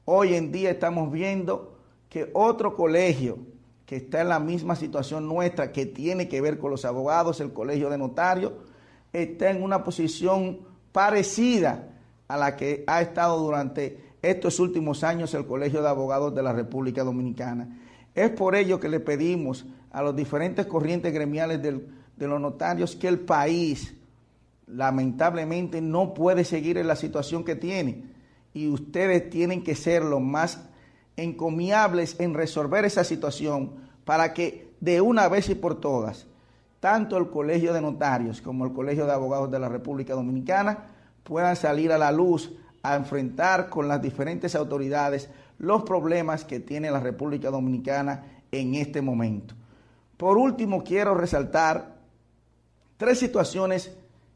Hoy 0.06 0.34
en 0.34 0.52
día 0.52 0.72
estamos 0.72 1.12
viendo 1.12 1.78
que 2.10 2.32
otro 2.34 2.76
colegio 2.76 3.38
que 3.86 3.98
está 3.98 4.22
en 4.22 4.30
la 4.30 4.40
misma 4.40 4.76
situación 4.76 5.28
nuestra, 5.28 5.72
que 5.72 5.86
tiene 5.86 6.28
que 6.28 6.42
ver 6.42 6.58
con 6.58 6.72
los 6.72 6.86
abogados, 6.86 7.40
el 7.40 7.54
colegio 7.54 7.90
de 7.90 7.98
notarios, 7.98 8.54
está 9.14 9.50
en 9.50 9.62
una 9.62 9.84
posición 9.84 10.60
parecida 10.92 11.90
a 12.28 12.38
la 12.38 12.56
que 12.56 12.84
ha 12.88 13.02
estado 13.02 13.40
durante 13.40 14.04
estos 14.22 14.60
últimos 14.60 15.04
años 15.04 15.34
el 15.34 15.46
Colegio 15.46 15.82
de 15.82 15.90
Abogados 15.90 16.34
de 16.34 16.42
la 16.42 16.52
República 16.52 17.04
Dominicana. 17.04 17.80
Es 18.16 18.32
por 18.32 18.56
ello 18.56 18.80
que 18.80 18.90
le 18.90 19.00
pedimos 19.00 19.66
a 19.92 20.02
los 20.02 20.16
diferentes 20.16 20.66
corrientes 20.66 21.14
gremiales 21.14 21.62
de 21.62 22.28
los 22.28 22.42
notarios 22.42 22.96
que 22.96 23.08
el 23.08 23.20
país 23.20 23.94
lamentablemente 24.68 25.80
no 25.82 26.14
puede 26.14 26.44
seguir 26.44 26.78
en 26.78 26.88
la 26.88 26.96
situación 26.96 27.44
que 27.44 27.56
tiene 27.56 28.04
y 28.54 28.68
ustedes 28.68 29.30
tienen 29.30 29.64
que 29.64 29.76
ser 29.76 30.04
los 30.04 30.22
más 30.22 30.68
encomiables 31.18 32.20
en 32.20 32.34
resolver 32.34 32.86
esa 32.86 33.04
situación 33.04 33.72
para 34.04 34.34
que 34.34 34.74
de 34.80 35.02
una 35.02 35.28
vez 35.28 35.50
y 35.50 35.56
por 35.56 35.80
todas, 35.80 36.28
tanto 36.80 37.18
el 37.18 37.30
Colegio 37.30 37.74
de 37.74 37.82
Notarios 37.82 38.42
como 38.42 38.66
el 38.66 38.74
Colegio 38.74 39.06
de 39.06 39.14
Abogados 39.14 39.50
de 39.50 39.60
la 39.60 39.70
República 39.70 40.14
Dominicana 40.14 40.86
puedan 41.24 41.56
salir 41.56 41.92
a 41.92 41.98
la 41.98 42.12
luz 42.12 42.54
a 42.84 42.96
enfrentar 42.96 43.70
con 43.70 43.88
las 43.88 44.02
diferentes 44.02 44.56
autoridades 44.56 45.30
los 45.58 45.84
problemas 45.84 46.46
que 46.46 46.60
tiene 46.60 46.92
la 46.92 47.00
República 47.00 47.50
Dominicana 47.50 48.24
en 48.52 48.76
este 48.76 49.02
momento. 49.02 49.56
Por 50.18 50.38
último, 50.38 50.84
quiero 50.84 51.16
resaltar 51.16 51.96
tres 52.98 53.20
situaciones 53.20 53.96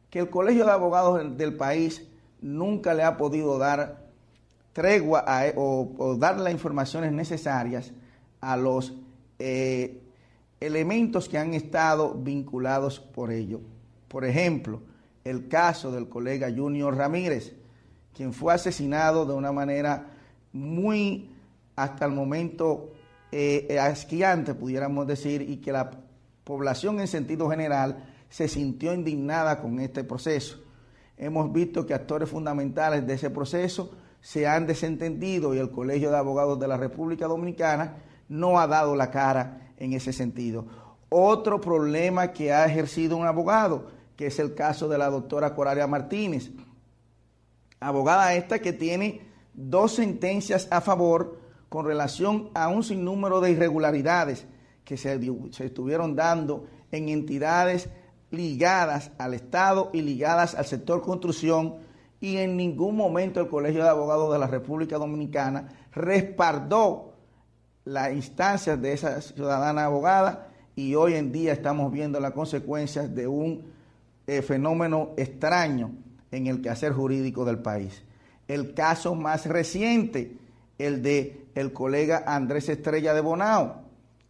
que 0.10 0.20
el 0.20 0.30
Colegio 0.30 0.66
de 0.66 0.72
Abogados 0.72 1.38
del 1.38 1.56
país 1.56 2.08
nunca 2.42 2.94
le 2.94 3.04
ha 3.04 3.18
podido 3.18 3.58
dar 3.58 3.99
tregua 4.80 5.26
o, 5.58 6.16
dar 6.18 6.40
las 6.40 6.54
informaciones 6.54 7.12
necesarias 7.12 7.92
a 8.40 8.56
los 8.56 8.94
eh, 9.38 10.02
elementos 10.62 11.28
que 11.28 11.38
han 11.38 11.54
estado 11.54 12.14
vinculados 12.14 12.98
por 12.98 13.30
ello. 13.30 13.60
Por 14.08 14.24
ejemplo, 14.24 14.82
el 15.26 15.50
caso 15.50 15.92
del 15.92 16.08
colega 16.08 16.48
Junior 16.50 16.96
Ramírez, 16.96 17.58
quien 18.16 18.32
fue 18.32 18.54
asesinado 18.54 19.26
de 19.26 19.34
una 19.34 19.52
manera 19.52 20.12
muy, 20.54 21.30
hasta 21.76 22.06
el 22.06 22.14
momento, 22.14 22.94
eh, 23.34 23.78
asquiante, 23.82 24.54
pudiéramos 24.54 25.06
decir, 25.06 25.42
y 25.42 25.58
que 25.58 25.74
la 25.74 25.92
población 26.46 27.02
en 27.02 27.10
sentido 27.10 27.50
general 27.50 28.06
se 28.30 28.48
sintió 28.48 28.94
indignada 28.94 29.60
con 29.62 29.82
este 29.82 30.06
proceso. 30.06 30.64
Hemos 31.18 31.52
visto 31.52 31.86
que 31.86 31.94
actores 31.94 32.30
fundamentales 32.30 33.06
de 33.06 33.16
ese 33.16 33.30
proceso 33.30 33.92
se 34.22 34.48
han 34.48 34.68
desentendido 34.68 35.54
y 35.54 35.60
el 35.60 35.72
Colegio 35.72 36.12
de 36.12 36.18
Abogados 36.18 36.60
de 36.60 36.68
la 36.68 36.78
República 36.78 37.28
Dominicana 37.28 37.98
no 38.28 38.60
ha 38.60 38.68
dado 38.68 38.96
la 38.96 39.12
cara 39.12 39.74
en 39.78 39.94
ese 39.94 40.14
sentido. 40.14 40.66
Otro 41.10 41.60
problema 41.60 42.32
que 42.32 42.54
ha 42.54 42.66
ejercido 42.66 43.18
un 43.18 43.26
abogado, 43.26 43.88
que 44.16 44.28
es 44.28 44.40
el 44.40 44.54
caso 44.54 44.88
de 44.88 44.98
la 44.98 45.10
doctora 45.10 45.56
Coralia 45.56 45.88
Martínez, 45.88 46.52
abogada 47.80 48.34
esta 48.36 48.60
que 48.60 48.74
tiene 48.74 49.22
dos 49.54 49.96
sentencias 49.96 50.68
a 50.72 50.82
favor 50.82 51.40
con 51.70 51.86
relación 51.86 52.50
a 52.54 52.68
un 52.68 52.84
sinnúmero 52.84 53.42
de 53.42 53.52
irregularidades 53.52 54.46
que 54.84 54.98
se, 54.98 55.20
se 55.52 55.66
estuvieron 55.66 56.16
dando 56.16 56.66
en 56.92 57.10
entidades 57.10 57.90
ligadas 58.32 59.12
al 59.18 59.34
Estado 59.34 59.90
y 59.94 60.02
ligadas 60.02 60.56
al 60.56 60.66
sector 60.66 61.02
construcción 61.02 61.76
y 62.22 62.38
en 62.38 62.58
ningún 62.58 62.96
momento 62.96 63.40
el 63.40 63.48
Colegio 63.48 63.84
de 63.84 63.90
Abogados 63.90 64.32
de 64.34 64.40
la 64.40 64.48
República 64.48 64.98
Dominicana 64.98 65.70
respaldó 65.94 67.14
las 67.86 68.12
instancias 68.14 68.82
de 68.82 68.94
esa 68.94 69.22
ciudadana 69.22 69.86
abogada 69.86 70.50
y 70.76 70.96
hoy 70.96 71.16
en 71.16 71.32
día 71.32 71.54
estamos 71.54 71.92
viendo 71.92 72.20
las 72.20 72.32
consecuencias 72.32 73.14
de 73.14 73.28
un 73.28 73.64
eh, 74.28 74.42
fenómeno 74.42 75.12
extraño 75.18 75.92
en 76.32 76.48
el 76.48 76.62
quehacer 76.62 76.94
jurídico 76.94 77.46
del 77.46 77.60
país. 77.60 78.04
El 78.48 78.74
caso 78.74 79.16
más 79.16 79.46
reciente, 79.46 80.38
el 80.78 81.02
de 81.02 81.48
el 81.56 81.74
colega 81.74 82.24
Andrés 82.26 82.70
Estrella 82.70 83.14
de 83.14 83.22
Bonao. 83.22 83.82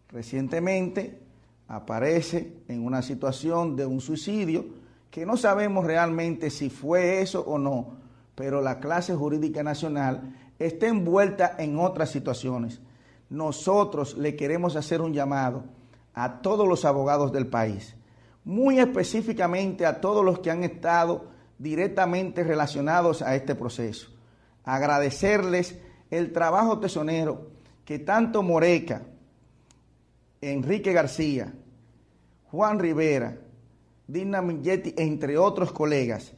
Recientemente 0.09 1.19
aparece 1.67 2.53
en 2.67 2.85
una 2.85 3.01
situación 3.01 3.75
de 3.75 3.85
un 3.85 4.01
suicidio 4.01 4.65
que 5.11 5.25
no 5.25 5.37
sabemos 5.37 5.85
realmente 5.85 6.49
si 6.49 6.69
fue 6.69 7.21
eso 7.21 7.41
o 7.41 7.57
no, 7.57 7.97
pero 8.35 8.61
la 8.61 8.79
clase 8.79 9.15
jurídica 9.15 9.63
nacional 9.63 10.35
está 10.59 10.87
envuelta 10.87 11.55
en 11.57 11.79
otras 11.79 12.11
situaciones. 12.11 12.79
Nosotros 13.29 14.17
le 14.17 14.35
queremos 14.35 14.75
hacer 14.75 15.01
un 15.01 15.13
llamado 15.13 15.63
a 16.13 16.41
todos 16.41 16.67
los 16.67 16.85
abogados 16.85 17.31
del 17.31 17.47
país, 17.47 17.95
muy 18.43 18.79
específicamente 18.79 19.85
a 19.85 20.01
todos 20.01 20.23
los 20.23 20.39
que 20.39 20.51
han 20.51 20.63
estado 20.63 21.27
directamente 21.57 22.43
relacionados 22.43 23.21
a 23.21 23.35
este 23.35 23.55
proceso. 23.55 24.09
Agradecerles 24.63 25.77
el 26.09 26.31
trabajo 26.31 26.79
tesonero 26.79 27.49
que 27.85 27.99
tanto 27.99 28.43
Moreca, 28.43 29.03
Enrique 30.41 30.93
García, 30.93 31.53
Juan 32.51 32.79
Rivera, 32.79 33.37
Dina 34.09 34.41
Milletti, 34.41 34.95
entre 34.97 35.37
otros 35.37 35.71
colegas, 35.71 36.33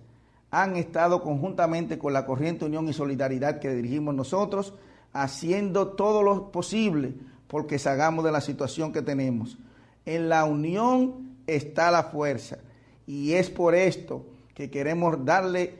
han 0.49 0.75
estado 0.75 1.21
conjuntamente 1.21 1.97
con 1.97 2.11
la 2.11 2.25
Corriente 2.25 2.65
Unión 2.65 2.89
y 2.89 2.93
Solidaridad 2.93 3.59
que 3.59 3.73
dirigimos 3.73 4.13
nosotros, 4.13 4.73
haciendo 5.13 5.87
todo 5.93 6.21
lo 6.21 6.51
posible 6.51 7.13
porque 7.47 7.79
salgamos 7.79 8.25
de 8.25 8.31
la 8.33 8.41
situación 8.41 8.91
que 8.91 9.01
tenemos. 9.01 9.57
En 10.05 10.27
la 10.27 10.43
unión 10.43 11.37
está 11.47 11.91
la 11.91 12.03
fuerza 12.03 12.57
y 13.07 13.33
es 13.33 13.49
por 13.49 13.73
esto 13.73 14.25
que 14.53 14.69
queremos 14.69 15.23
darle 15.23 15.75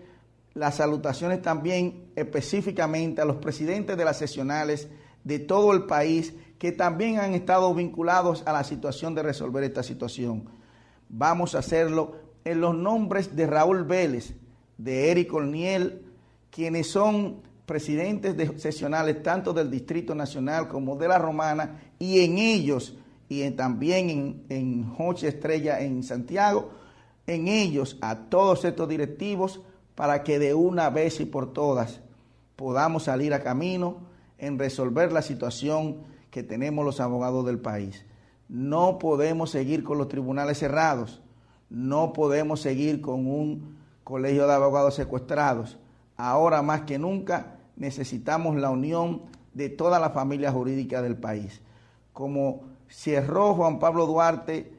las 0.54 0.76
salutaciones 0.76 1.42
también 1.42 2.06
específicamente 2.16 3.22
a 3.22 3.26
los 3.26 3.36
presidentes 3.36 3.98
de 3.98 4.06
las 4.06 4.18
sesionales 4.18 4.88
de 5.26 5.40
todo 5.40 5.74
el 5.74 5.84
país 5.84 6.34
que 6.58 6.72
también 6.72 7.20
han 7.20 7.34
estado 7.34 7.74
vinculados 7.76 8.44
a 8.46 8.54
la 8.54 8.64
situación 8.64 9.14
de 9.14 9.24
resolver 9.24 9.66
esta 9.66 9.84
situación. 9.84 10.61
Vamos 11.14 11.56
a 11.56 11.60
hacerlo 11.60 12.16
en 12.46 12.62
los 12.62 12.74
nombres 12.74 13.36
de 13.36 13.46
Raúl 13.46 13.84
Vélez, 13.84 14.34
de 14.78 15.12
Eric 15.12 15.34
Olniel, 15.34 16.06
quienes 16.50 16.90
son 16.90 17.42
presidentes 17.66 18.38
de 18.38 18.58
sesionales 18.58 19.22
tanto 19.22 19.52
del 19.52 19.70
Distrito 19.70 20.16
Nacional 20.16 20.70
como 20.70 20.96
de 20.96 21.10
la 21.10 21.18
Romana, 21.18 21.82
y 22.00 22.22
en 22.22 22.38
ellos, 22.38 22.98
y 23.28 23.50
también 23.52 24.10
en, 24.10 24.44
en 24.48 24.90
Joche 24.90 25.28
Estrella 25.28 25.82
en 25.82 26.02
Santiago, 26.02 26.72
en 27.28 27.50
ellos 27.50 27.98
a 28.00 28.16
todos 28.16 28.64
estos 28.64 28.88
directivos 28.88 29.60
para 29.96 30.24
que 30.24 30.40
de 30.40 30.54
una 30.54 30.90
vez 30.90 31.20
y 31.20 31.26
por 31.26 31.52
todas 31.52 32.00
podamos 32.56 33.04
salir 33.04 33.34
a 33.34 33.44
camino 33.44 33.98
en 34.38 34.58
resolver 34.58 35.12
la 35.12 35.22
situación 35.22 35.98
que 36.30 36.42
tenemos 36.42 36.86
los 36.86 37.02
abogados 37.02 37.46
del 37.46 37.60
país. 37.60 38.06
No 38.52 39.00
podemos 39.00 39.50
seguir 39.50 39.82
con 39.82 39.98
los 39.98 40.10
tribunales 40.10 40.58
cerrados, 40.58 41.22
no 41.70 42.12
podemos 42.12 42.60
seguir 42.60 43.00
con 43.00 43.26
un 43.26 43.78
colegio 44.04 44.46
de 44.46 44.54
abogados 44.54 44.96
secuestrados. 44.96 45.78
Ahora 46.18 46.62
más 46.62 46.82
que 46.82 47.00
nunca 47.00 47.56
necesitamos 47.78 48.58
la 48.58 48.70
unión 48.70 49.22
de 49.54 49.70
toda 49.70 50.00
la 50.00 50.10
familia 50.10 50.52
jurídica 50.52 51.02
del 51.02 51.16
país. 51.16 51.62
Como 52.12 52.64
cerró 52.90 53.54
Juan 53.54 53.80
Pablo 53.80 54.06
Duarte 54.06 54.74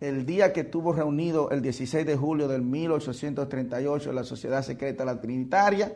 el 0.00 0.24
día 0.24 0.54
que 0.54 0.60
estuvo 0.60 0.94
reunido 0.94 1.50
el 1.50 1.60
16 1.60 2.06
de 2.06 2.16
julio 2.16 2.48
del 2.48 2.62
1838 2.62 4.08
en 4.08 4.16
la 4.16 4.24
Sociedad 4.24 4.62
Secreta 4.62 5.04
La 5.04 5.20
Trinitaria, 5.20 5.92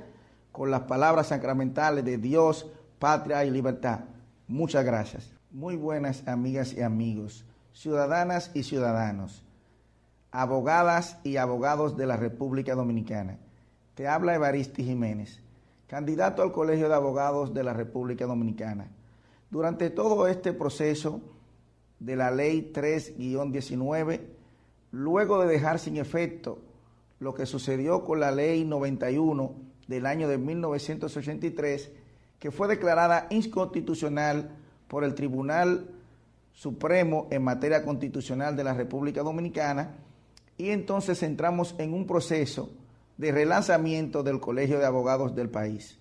con 0.53 0.71
las 0.71 0.83
palabras 0.83 1.29
sacramentales 1.29 2.05
de 2.05 2.19
Dios, 2.19 2.71
patria 2.99 3.47
y 3.47 3.51
libertad. 3.51 4.01
Muchas 4.47 4.85
gracias. 4.85 5.33
Muy 5.55 5.77
buenas 5.77 6.27
amigas 6.27 6.73
y 6.73 6.83
amigos, 6.83 7.45
ciudadanas 7.73 8.51
y 8.55 8.65
ciudadanos, 8.65 9.45
abogadas 10.33 11.21
y 11.23 11.37
abogados 11.37 11.97
de 11.97 12.07
la 12.07 12.17
República 12.17 12.75
Dominicana. 12.75 13.39
Te 13.95 14.09
habla 14.09 14.35
Evaristi 14.35 14.83
Jiménez, 14.83 15.39
candidato 15.87 16.43
al 16.43 16.51
Colegio 16.51 16.89
de 16.89 16.97
Abogados 16.97 17.55
de 17.55 17.63
la 17.63 17.73
República 17.73 18.27
Dominicana. 18.27 18.89
Durante 19.49 19.91
todo 19.91 20.27
este 20.27 20.53
proceso 20.53 21.21
de 22.01 22.17
la 22.17 22.33
Ley 22.33 22.73
3-19, 22.75 24.23
luego 24.91 25.41
de 25.41 25.47
dejar 25.47 25.79
sin 25.79 25.99
efecto 25.99 26.59
lo 27.21 27.33
que 27.33 27.47
sucedió 27.47 28.03
con 28.03 28.19
la 28.19 28.33
Ley 28.33 28.65
91 28.65 29.55
del 29.87 30.07
año 30.07 30.27
de 30.27 30.37
1983, 30.37 31.93
que 32.41 32.51
fue 32.51 32.67
declarada 32.67 33.29
inconstitucional 33.31 34.64
por 34.95 35.03
el 35.03 35.17
Tribunal 35.17 35.89
Supremo 36.53 37.27
en 37.33 37.43
materia 37.43 37.85
constitucional 37.85 38.55
de 38.55 38.63
la 38.63 38.75
República 38.75 39.25
Dominicana 39.25 39.97
y 40.57 40.69
entonces 40.69 41.21
entramos 41.25 41.75
en 41.79 41.93
un 41.93 42.07
proceso 42.07 42.71
de 43.17 43.33
relanzamiento 43.33 44.23
del 44.23 44.39
Colegio 44.39 44.79
de 44.79 44.87
Abogados 44.87 45.35
del 45.35 45.51
país. 45.51 45.99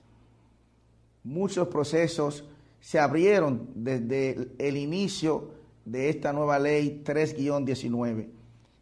Muchos 1.23 1.69
procesos 1.69 2.47
se 2.81 2.99
abrieron 2.99 3.67
desde 3.73 4.51
el 4.59 4.77
inicio 4.77 5.49
de 5.85 6.09
esta 6.09 6.31
nueva 6.31 6.59
ley 6.59 7.01
3-19, 7.03 8.27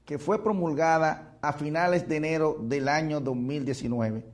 que 0.03 0.19
fue 0.19 0.43
promulgada 0.43 1.37
a 1.41 1.53
finales 1.53 2.09
de 2.09 2.17
enero 2.17 2.57
del 2.61 2.89
año 2.89 3.21
2019. 3.21 4.25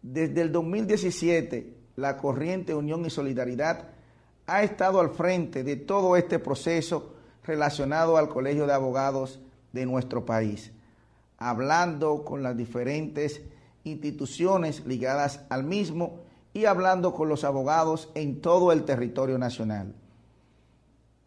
Desde 0.00 0.40
el 0.40 0.50
2017, 0.50 1.74
la 1.96 2.16
corriente 2.16 2.74
Unión 2.74 3.04
y 3.04 3.10
Solidaridad 3.10 3.92
ha 4.46 4.62
estado 4.62 5.00
al 5.00 5.10
frente 5.10 5.64
de 5.64 5.76
todo 5.76 6.16
este 6.16 6.38
proceso 6.38 7.14
relacionado 7.44 8.16
al 8.16 8.28
Colegio 8.28 8.66
de 8.66 8.72
Abogados 8.72 9.40
de 9.72 9.86
nuestro 9.86 10.24
país, 10.24 10.72
hablando 11.38 12.24
con 12.24 12.42
las 12.42 12.56
diferentes 12.56 13.42
instituciones 13.84 14.86
ligadas 14.86 15.44
al 15.50 15.64
mismo 15.64 16.20
y 16.52 16.66
hablando 16.66 17.12
con 17.12 17.28
los 17.28 17.44
abogados 17.44 18.10
en 18.14 18.40
todo 18.40 18.72
el 18.72 18.84
territorio 18.84 19.38
nacional. 19.38 19.94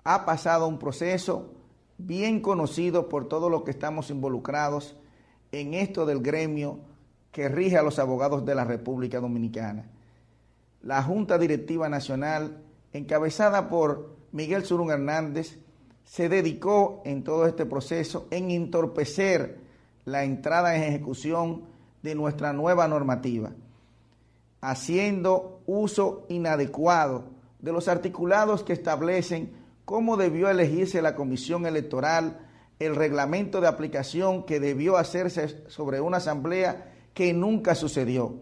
Ha 0.03 0.25
pasado 0.25 0.67
un 0.67 0.79
proceso 0.79 1.53
bien 1.97 2.41
conocido 2.41 3.09
por 3.09 3.27
todos 3.27 3.51
los 3.51 3.63
que 3.63 3.71
estamos 3.71 4.09
involucrados 4.09 4.95
en 5.51 5.73
esto 5.73 6.05
del 6.05 6.21
gremio 6.21 6.79
que 7.31 7.49
rige 7.49 7.77
a 7.77 7.83
los 7.83 7.99
abogados 7.99 8.45
de 8.45 8.55
la 8.55 8.63
República 8.63 9.19
Dominicana. 9.19 9.85
La 10.81 11.03
Junta 11.03 11.37
Directiva 11.37 11.89
Nacional, 11.89 12.63
encabezada 12.97 13.69
por 13.69 14.15
Miguel 14.31 14.65
Surún 14.65 14.91
Hernández, 14.91 15.59
se 16.03 16.29
dedicó 16.29 17.01
en 17.05 17.23
todo 17.23 17.45
este 17.45 17.65
proceso 17.65 18.27
en 18.31 18.51
entorpecer 18.51 19.59
la 20.05 20.23
entrada 20.23 20.75
en 20.75 20.83
ejecución 20.83 21.63
de 22.01 22.15
nuestra 22.15 22.53
nueva 22.53 22.87
normativa, 22.87 23.51
haciendo 24.61 25.61
uso 25.65 26.25
inadecuado 26.29 27.25
de 27.59 27.73
los 27.73 27.87
articulados 27.87 28.63
que 28.63 28.73
establecen 28.73 29.51
cómo 29.83 30.15
debió 30.15 30.49
elegirse 30.49 31.01
la 31.01 31.15
comisión 31.15 31.65
electoral, 31.65 32.39
el 32.79 32.95
reglamento 32.95 33.59
de 33.59 33.67
aplicación 33.67 34.43
que 34.43 34.59
debió 34.59 34.97
hacerse 34.97 35.63
sobre 35.67 35.99
una 35.99 36.17
asamblea 36.17 36.93
que 37.13 37.33
nunca 37.33 37.75
sucedió. 37.75 38.35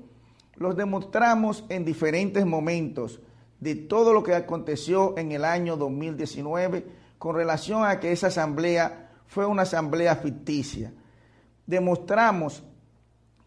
Los 0.56 0.76
demostramos 0.76 1.66
en 1.70 1.86
diferentes 1.86 2.46
momentos 2.46 3.22
de 3.60 3.76
todo 3.76 4.14
lo 4.14 4.24
que 4.24 4.36
aconteció 4.36 5.18
en 5.18 5.32
el 5.32 5.46
año 5.46 5.78
2019 5.78 6.86
con 7.18 7.36
relación 7.36 7.84
a 7.84 8.00
que 8.00 8.12
esa 8.12 8.28
asamblea 8.28 9.12
fue 9.28 9.46
una 9.46 9.64
asamblea 9.64 10.16
ficticia. 10.18 10.94
Demostramos 11.66 12.64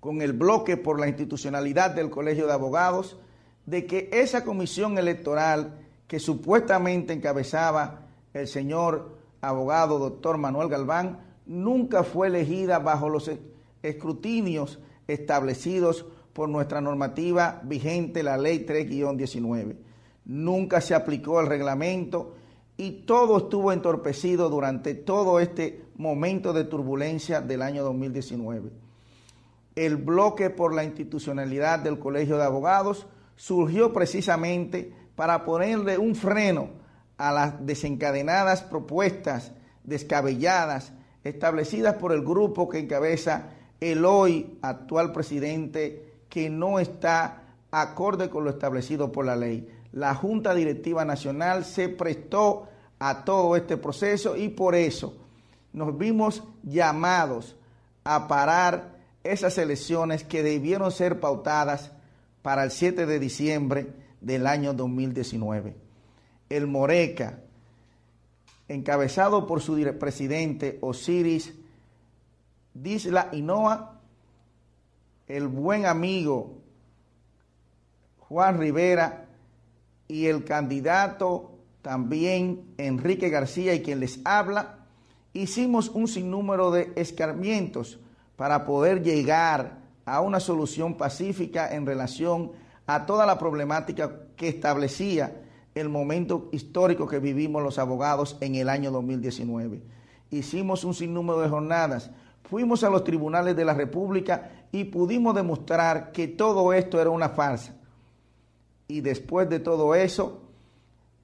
con 0.00 0.23
el 0.23 0.33
bloque 0.33 0.77
por 0.77 0.99
la 0.99 1.09
institucionalidad 1.09 1.91
del 1.91 2.11
Colegio 2.11 2.47
de 2.47 2.53
Abogados 2.53 3.19
de 3.67 3.87
que 3.87 4.09
esa 4.12 4.45
comisión 4.45 4.99
electoral 4.99 5.79
que 6.07 6.19
supuestamente 6.19 7.12
encabezaba 7.12 8.07
el 8.33 8.49
señor 8.49 9.19
abogado 9.41 9.99
doctor 9.99 10.38
Manuel 10.38 10.69
Galván 10.69 11.21
nunca 11.47 12.03
fue 12.03 12.29
elegida 12.29 12.79
bajo 12.79 13.09
los 13.09 13.31
escrutinios 13.83 14.79
establecidos 15.07 16.07
por 16.33 16.49
nuestra 16.49 16.81
normativa 16.81 17.61
vigente, 17.65 18.23
la 18.23 18.37
ley 18.37 18.65
3-19. 18.67 19.77
Nunca 20.28 20.82
se 20.82 20.94
aplicó 20.94 21.40
el 21.40 21.47
reglamento 21.47 22.35
y 22.76 23.02
todo 23.06 23.38
estuvo 23.38 23.73
entorpecido 23.73 24.50
durante 24.50 24.94
todo 24.94 25.40
este 25.40 25.87
momento 25.97 26.52
de 26.52 26.64
turbulencia 26.64 27.40
del 27.40 27.62
año 27.62 27.82
2019. 27.82 28.70
El 29.75 29.97
bloque 29.97 30.50
por 30.50 30.75
la 30.75 30.85
institucionalidad 30.85 31.78
del 31.78 31.99
Colegio 31.99 32.37
de 32.37 32.44
Abogados 32.44 33.06
surgió 33.37 33.95
precisamente 33.95 34.93
para 35.17 35.47
ponerle 35.47 35.97
un 35.97 36.14
freno 36.14 36.71
a 37.17 37.32
las 37.32 37.67
desencadenadas 37.67 38.62
propuestas 38.62 39.52
descabelladas 39.82 40.93
establecidas 41.25 41.95
por 41.95 42.12
el 42.12 42.23
grupo 42.23 42.69
que 42.69 42.80
encabeza 42.80 43.50
el 43.80 44.04
hoy 44.04 44.58
actual 44.60 45.12
presidente 45.12 46.21
que 46.28 46.50
no 46.50 46.78
está 46.78 47.45
acorde 47.71 48.28
con 48.28 48.45
lo 48.45 48.50
establecido 48.50 49.10
por 49.10 49.25
la 49.25 49.34
ley 49.34 49.67
la 49.99 50.15
Junta 50.15 50.54
Directiva 50.54 51.04
Nacional 51.04 51.65
se 51.65 51.89
prestó 51.89 52.69
a 53.00 53.25
todo 53.25 53.56
este 53.56 53.76
proceso 53.76 54.37
y 54.37 54.49
por 54.49 54.76
eso 54.76 55.17
nos 55.73 55.99
vimos 55.99 56.45
llamados 56.63 57.56
a 58.04 58.28
parar 58.28 58.97
esas 59.25 59.58
elecciones 59.58 60.23
que 60.23 60.45
debieron 60.45 60.93
ser 60.93 61.19
pautadas 61.19 61.91
para 62.43 62.63
el 62.63 62.71
7 62.71 63.06
de 63.06 63.19
diciembre 63.19 63.93
del 64.21 64.47
año 64.47 64.73
2019. 64.73 65.75
El 66.49 66.69
Moreca, 66.69 67.41
encabezado 68.69 69.49
por 69.49 69.61
su 69.61 69.75
presidente 69.99 70.78
Osiris 70.80 71.54
Disla 72.73 73.30
Inoa, 73.32 74.00
el 75.26 75.49
buen 75.49 75.87
amigo 75.87 76.58
Juan 78.28 78.58
Rivera, 78.61 79.27
y 80.08 80.26
el 80.26 80.44
candidato 80.44 81.52
también 81.82 82.75
Enrique 82.78 83.28
García 83.28 83.75
y 83.75 83.82
quien 83.82 84.00
les 84.00 84.21
habla, 84.25 84.86
hicimos 85.34 85.90
un 85.90 86.08
sinnúmero 86.08 86.71
de 86.71 86.92
escarmientos 86.97 88.00
para 88.36 88.64
poder 88.64 89.02
llegar 89.02 89.78
a 90.06 90.21
una 90.21 90.40
solución 90.40 90.97
pacífica 90.97 91.75
en 91.75 91.86
relación 91.86 92.52
a 92.86 93.04
toda 93.04 93.26
la 93.26 93.38
problemática 93.38 94.23
que 94.36 94.49
establecía 94.49 95.42
el 95.75 95.90
momento 95.90 96.49
histórico 96.52 97.06
que 97.06 97.21
vivimos 97.21 97.62
los 97.62 97.78
abogados 97.78 98.38
en 98.40 98.54
el 98.54 98.68
año 98.68 98.90
2019. 98.90 99.82
Hicimos 100.30 100.84
un 100.84 100.94
sinnúmero 100.94 101.40
de 101.40 101.49
jornadas, 101.49 102.10
fuimos 102.42 102.82
a 102.82 102.90
los 102.90 103.04
tribunales 103.04 103.54
de 103.54 103.64
la 103.64 103.75
República 103.75 104.66
y 104.73 104.84
pudimos 104.84 105.34
demostrar 105.34 106.10
que 106.12 106.26
todo 106.26 106.73
esto 106.73 107.00
era 107.00 107.10
una 107.10 107.28
farsa 107.28 107.77
y 108.89 109.03
después 109.03 109.51
de 109.51 109.61
todo 109.61 109.95
eso, 109.95 110.41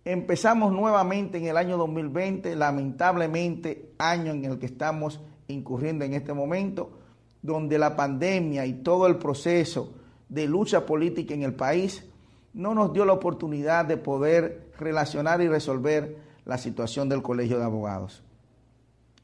empezamos 0.04 0.70
nuevamente 0.70 1.38
en 1.38 1.46
el 1.46 1.56
año 1.56 1.78
2020, 1.78 2.54
lamentablemente 2.56 3.92
año 3.98 4.32
en 4.32 4.44
el 4.44 4.58
que 4.58 4.66
estamos 4.66 5.20
incurriendo 5.48 6.04
en 6.04 6.12
este 6.12 6.34
momento, 6.34 6.90
donde 7.40 7.78
la 7.78 7.96
pandemia 7.96 8.66
y 8.66 8.74
todo 8.74 9.06
el 9.06 9.16
proceso 9.16 9.94
de 10.28 10.46
lucha 10.46 10.84
política 10.84 11.32
en 11.32 11.42
el 11.42 11.54
país 11.54 12.04
no 12.52 12.74
nos 12.74 12.92
dio 12.92 13.06
la 13.06 13.14
oportunidad 13.14 13.86
de 13.86 13.96
poder 13.96 14.70
relacionar 14.78 15.40
y 15.40 15.48
resolver 15.48 16.18
la 16.44 16.58
situación 16.58 17.08
del 17.08 17.22
Colegio 17.22 17.58
de 17.58 17.64
Abogados. 17.64 18.22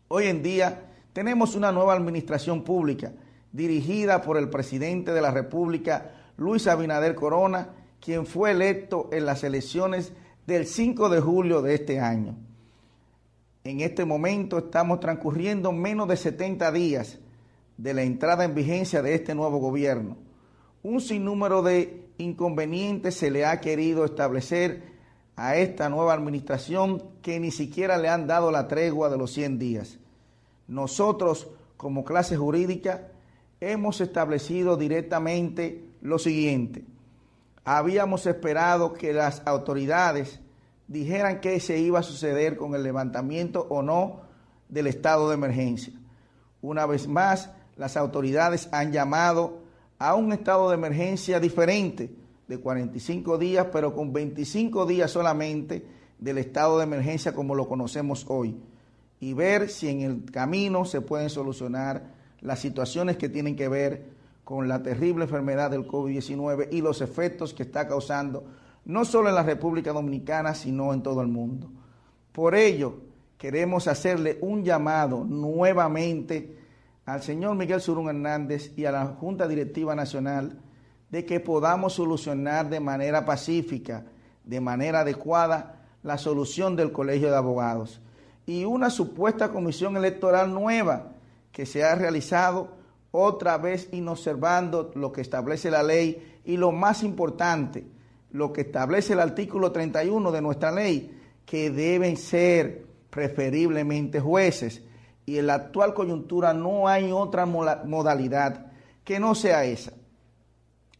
Hoy 0.09 0.27
en 0.27 0.43
día 0.43 0.91
tenemos 1.13 1.55
una 1.55 1.73
nueva 1.73 1.93
administración 1.93 2.65
pública 2.65 3.13
dirigida 3.53 4.23
por 4.23 4.39
el 4.39 4.49
presidente 4.49 5.13
de 5.13 5.21
la 5.21 5.31
República, 5.31 6.13
Luis 6.37 6.67
Abinader 6.67 7.15
Corona, 7.15 7.69
quien 8.01 8.27
fue 8.27 8.53
electo 8.53 9.09
en 9.13 9.27
las 9.27 9.45
elecciones 9.45 10.13
del 10.47 10.67
5 10.67 11.09
de 11.11 11.21
julio 11.21 11.63
de 11.63 11.75
este 11.75 12.01
año. 12.01 12.35
En 13.63 13.81
este 13.81 14.05
momento 14.05 14.59
estamos 14.59 15.01
transcurriendo 15.01 15.71
menos 15.71 16.09
de 16.09 16.17
70 16.17 16.73
días 16.73 17.19
de 17.77 17.95
la 17.95 18.03
entrada 18.03 18.45
en 18.45 18.55
vigencia 18.55 19.03
de 19.03 19.15
este 19.15 19.35
nuevo 19.35 19.59
gobierno. 19.59 20.17
Un 20.83 21.01
sinnúmero 21.01 21.63
de 21.63 22.07
inconvenientes 22.17 23.15
se 23.17 23.31
le 23.31 23.45
ha 23.45 23.61
querido 23.61 24.05
establecer 24.05 24.83
a 25.37 25.57
esta 25.57 25.89
nueva 25.91 26.15
administración 26.15 27.03
que 27.23 27.39
ni 27.39 27.51
siquiera 27.51 27.99
le 27.99 28.09
han 28.09 28.27
dado 28.27 28.51
la 28.51 28.67
tregua 28.67 29.11
de 29.11 29.19
los 29.19 29.33
100 29.33 29.59
días. 29.59 29.99
Nosotros, 30.69 31.49
como 31.77 32.05
clase 32.05 32.37
jurídica, 32.37 33.09
hemos 33.61 34.01
establecido 34.01 34.79
directamente 34.79 35.85
lo 36.01 36.19
siguiente 36.19 36.85
habíamos 37.77 38.27
esperado 38.27 38.95
que 38.95 39.13
las 39.13 39.43
autoridades 39.47 40.41
dijeran 40.89 41.41
qué 41.41 41.61
se 41.61 41.79
iba 41.79 42.01
a 42.01 42.03
suceder 42.03 42.57
con 42.57 42.75
el 42.75 42.83
levantamiento 42.83 43.65
o 43.71 43.81
no 43.81 44.23
del 44.69 44.89
estado 44.89 45.29
de 45.29 45.35
emergencia. 45.35 45.93
Una 46.63 46.85
vez 46.87 47.07
más, 47.07 47.51
las 47.77 47.97
autoridades 47.97 48.69
han 48.73 48.91
llamado 48.91 49.61
a 50.01 50.17
un 50.17 50.33
estado 50.33 50.71
de 50.71 50.75
emergencia 50.75 51.39
diferente, 51.39 52.11
de 52.49 52.59
45 52.59 53.39
días, 53.39 53.69
pero 53.73 53.95
con 53.95 54.13
25 54.13 54.85
días 54.85 55.13
solamente 55.13 55.87
del 56.19 56.39
estado 56.39 56.79
de 56.79 56.85
emergencia 56.85 57.33
como 57.33 57.55
lo 57.55 57.69
conocemos 57.69 58.27
hoy, 58.29 58.57
y 59.21 59.33
ver 59.33 59.69
si 59.69 59.91
en 59.91 60.01
el 60.01 60.25
camino 60.25 60.85
se 60.85 61.03
pueden 61.03 61.31
solucionar 61.31 62.03
las 62.41 62.59
situaciones 62.59 63.17
que 63.17 63.29
tienen 63.29 63.55
que 63.55 63.69
ver 63.69 64.20
con 64.51 64.67
la 64.67 64.83
terrible 64.83 65.27
enfermedad 65.27 65.71
del 65.71 65.87
COVID-19 65.87 66.71
y 66.73 66.81
los 66.81 67.03
efectos 67.03 67.55
que 67.55 67.63
está 67.63 67.87
causando, 67.87 68.43
no 68.85 69.05
solo 69.05 69.29
en 69.29 69.37
la 69.37 69.45
República 69.45 69.93
Dominicana, 69.93 70.55
sino 70.55 70.93
en 70.93 71.05
todo 71.05 71.23
el 71.23 71.29
mundo. 71.29 71.71
Por 72.33 72.57
ello, 72.57 72.95
queremos 73.39 73.87
hacerle 73.87 74.39
un 74.41 74.65
llamado 74.65 75.25
nuevamente 75.25 76.59
al 77.07 77.23
señor 77.23 77.55
Miguel 77.55 77.81
Surún 77.81 78.09
Hernández 78.09 78.77
y 78.77 78.87
a 78.87 78.91
la 78.91 79.07
Junta 79.07 79.47
Directiva 79.47 79.95
Nacional 79.95 80.59
de 81.11 81.25
que 81.25 81.39
podamos 81.39 81.93
solucionar 81.93 82.69
de 82.69 82.81
manera 82.81 83.25
pacífica, 83.25 84.05
de 84.43 84.61
manera 84.61 85.03
adecuada, 85.03 85.87
la 86.03 86.19
solución 86.19 86.75
del 86.75 86.91
Colegio 86.91 87.31
de 87.31 87.37
Abogados 87.37 88.01
y 88.47 88.65
una 88.65 88.91
supuesta 88.91 89.53
comisión 89.53 89.97
electoral 89.97 90.53
nueva 90.53 91.13
que 91.53 91.67
se 91.67 91.85
ha 91.85 91.95
realizado 91.95 92.80
otra 93.11 93.59
vez 93.59 93.89
inobservando 93.93 94.93
lo 94.95 95.13
que 95.13 95.21
establece 95.21 95.71
la 95.71 95.83
ley 95.83 96.41
y 96.45 96.57
lo 96.57 96.73
más 96.73 97.03
importante, 97.03 97.85
lo 98.31 98.53
que 98.53 98.63
establece 98.63 99.15
el 99.15 99.21
artículo 99.21 99.73
31 99.73 100.31
de 100.31 100.41
nuestra 100.41 100.71
ley, 100.71 101.19
que 101.45 101.71
deben 101.71 102.17
ser 102.17 102.87
preferiblemente 103.11 104.21
jueces. 104.21 104.83
Y 105.27 105.39
en 105.39 105.49
la 105.49 105.55
actual 105.55 105.95
coyuntura 105.95 106.55
no 106.55 106.89
hay 106.89 107.11
otra 107.13 107.47
modalidad 107.47 108.67
que 109.05 109.19
no 109.19 109.35
sea 109.35 109.65
esa. 109.65 109.93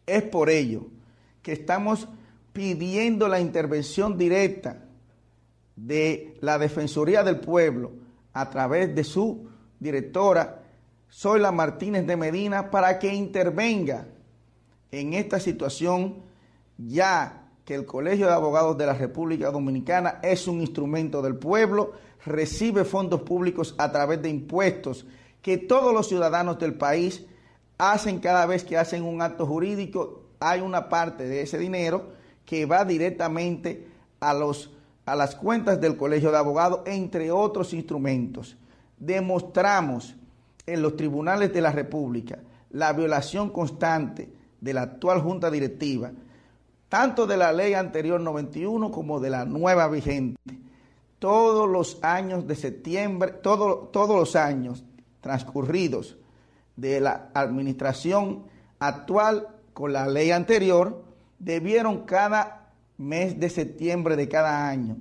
Es 0.05 0.23
por 0.23 0.49
ello 0.49 0.87
que 1.41 1.53
estamos 1.53 2.07
pidiendo 2.53 3.27
la 3.27 3.39
intervención 3.39 4.17
directa 4.17 4.83
de 5.75 6.37
la 6.41 6.57
Defensoría 6.57 7.23
del 7.23 7.39
Pueblo 7.39 7.93
a 8.33 8.49
través 8.49 8.93
de 8.93 9.03
su 9.03 9.49
directora, 9.79 10.60
Zoila 11.11 11.51
Martínez 11.51 12.07
de 12.07 12.15
Medina, 12.15 12.71
para 12.71 12.97
que 12.97 13.13
intervenga 13.13 14.07
en 14.91 15.13
esta 15.13 15.39
situación 15.39 16.23
ya 16.77 17.49
que 17.65 17.75
el 17.75 17.85
Colegio 17.85 18.27
de 18.27 18.33
Abogados 18.33 18.77
de 18.77 18.85
la 18.85 18.93
República 18.93 19.51
Dominicana 19.51 20.19
es 20.23 20.47
un 20.47 20.61
instrumento 20.61 21.21
del 21.21 21.35
pueblo, 21.35 21.93
recibe 22.25 22.85
fondos 22.85 23.21
públicos 23.21 23.75
a 23.77 23.91
través 23.91 24.21
de 24.21 24.29
impuestos 24.29 25.05
que 25.41 25.57
todos 25.57 25.93
los 25.93 26.07
ciudadanos 26.07 26.59
del 26.59 26.75
país 26.75 27.25
hacen 27.77 28.19
cada 28.19 28.45
vez 28.45 28.63
que 28.63 28.77
hacen 28.77 29.03
un 29.03 29.21
acto 29.21 29.45
jurídico, 29.45 30.23
hay 30.39 30.61
una 30.61 30.87
parte 30.87 31.27
de 31.27 31.41
ese 31.41 31.57
dinero 31.57 32.13
que 32.45 32.65
va 32.65 32.85
directamente 32.85 33.87
a, 34.19 34.33
los, 34.33 34.71
a 35.05 35.15
las 35.15 35.35
cuentas 35.35 35.81
del 35.81 35.97
Colegio 35.97 36.31
de 36.31 36.37
Abogados, 36.37 36.81
entre 36.85 37.31
otros 37.31 37.73
instrumentos. 37.73 38.55
Demostramos 38.97 40.15
en 40.65 40.81
los 40.81 40.95
tribunales 40.95 41.53
de 41.53 41.61
la 41.61 41.71
República 41.71 42.39
la 42.71 42.93
violación 42.93 43.49
constante 43.49 44.31
de 44.59 44.73
la 44.73 44.83
actual 44.83 45.21
Junta 45.21 45.51
Directiva, 45.51 46.11
tanto 46.87 47.27
de 47.27 47.37
la 47.37 47.51
ley 47.51 47.73
anterior 47.73 48.19
91 48.19 48.91
como 48.91 49.19
de 49.19 49.29
la 49.29 49.45
nueva 49.45 49.87
vigente. 49.87 50.39
Todos 51.19 51.69
los 51.69 52.03
años 52.03 52.47
de 52.47 52.55
septiembre, 52.55 53.31
todos 53.31 53.91
los 53.93 54.35
años 54.35 54.83
transcurridos 55.19 56.17
de 56.75 56.99
la 56.99 57.29
administración 57.33 58.45
actual 58.79 59.47
con 59.73 59.93
la 59.93 60.07
ley 60.07 60.31
anterior, 60.31 61.03
debieron 61.37 62.05
cada 62.05 62.71
mes 62.97 63.39
de 63.39 63.49
septiembre 63.49 64.15
de 64.15 64.29
cada 64.29 64.67
año 64.67 64.97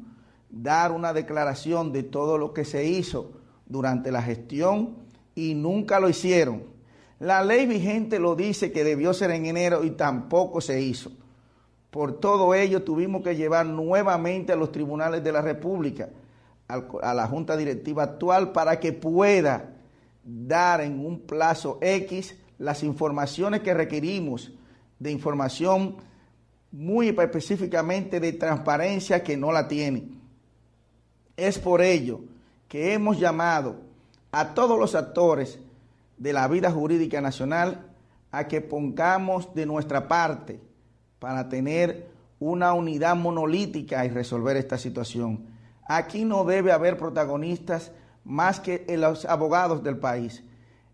dar 0.50 0.92
una 0.92 1.12
declaración 1.12 1.92
de 1.92 2.02
todo 2.02 2.36
lo 2.36 2.52
que 2.52 2.64
se 2.64 2.84
hizo 2.84 3.32
durante 3.66 4.10
la 4.10 4.22
gestión 4.22 4.96
y 5.34 5.54
nunca 5.54 6.00
lo 6.00 6.08
hicieron. 6.08 6.62
La 7.18 7.44
ley 7.44 7.66
vigente 7.66 8.18
lo 8.18 8.34
dice 8.34 8.72
que 8.72 8.84
debió 8.84 9.12
ser 9.12 9.30
en 9.32 9.46
enero 9.46 9.84
y 9.84 9.90
tampoco 9.90 10.60
se 10.60 10.80
hizo. 10.80 11.12
Por 11.90 12.20
todo 12.20 12.54
ello 12.54 12.82
tuvimos 12.82 13.22
que 13.22 13.36
llevar 13.36 13.66
nuevamente 13.66 14.52
a 14.52 14.56
los 14.56 14.72
tribunales 14.72 15.22
de 15.22 15.32
la 15.32 15.42
República, 15.42 16.08
a 16.68 17.14
la 17.14 17.26
Junta 17.26 17.56
Directiva 17.56 18.04
actual, 18.04 18.52
para 18.52 18.78
que 18.78 18.92
pueda 18.92 19.76
dar 20.24 20.80
en 20.80 21.04
un 21.04 21.20
plazo 21.20 21.78
X 21.80 22.36
las 22.58 22.82
informaciones 22.82 23.60
que 23.60 23.74
requerimos 23.74 24.52
de 24.98 25.10
información 25.10 25.96
muy 26.70 27.08
específicamente 27.08 28.20
de 28.20 28.34
transparencia 28.34 29.24
que 29.24 29.36
no 29.36 29.50
la 29.50 29.66
tiene. 29.66 30.04
Es 31.36 31.58
por 31.58 31.82
ello 31.82 32.20
que 32.68 32.92
hemos 32.92 33.18
llamado 33.18 33.89
a 34.32 34.54
todos 34.54 34.78
los 34.78 34.94
actores 34.94 35.58
de 36.16 36.32
la 36.32 36.46
vida 36.48 36.70
jurídica 36.70 37.20
nacional 37.20 37.86
a 38.30 38.46
que 38.46 38.60
pongamos 38.60 39.54
de 39.54 39.66
nuestra 39.66 40.06
parte 40.08 40.60
para 41.18 41.48
tener 41.48 42.08
una 42.38 42.72
unidad 42.72 43.16
monolítica 43.16 44.04
y 44.04 44.08
resolver 44.08 44.56
esta 44.56 44.78
situación. 44.78 45.46
Aquí 45.86 46.24
no 46.24 46.44
debe 46.44 46.72
haber 46.72 46.96
protagonistas 46.96 47.92
más 48.24 48.60
que 48.60 48.84
los 48.96 49.24
abogados 49.24 49.82
del 49.82 49.98
país. 49.98 50.42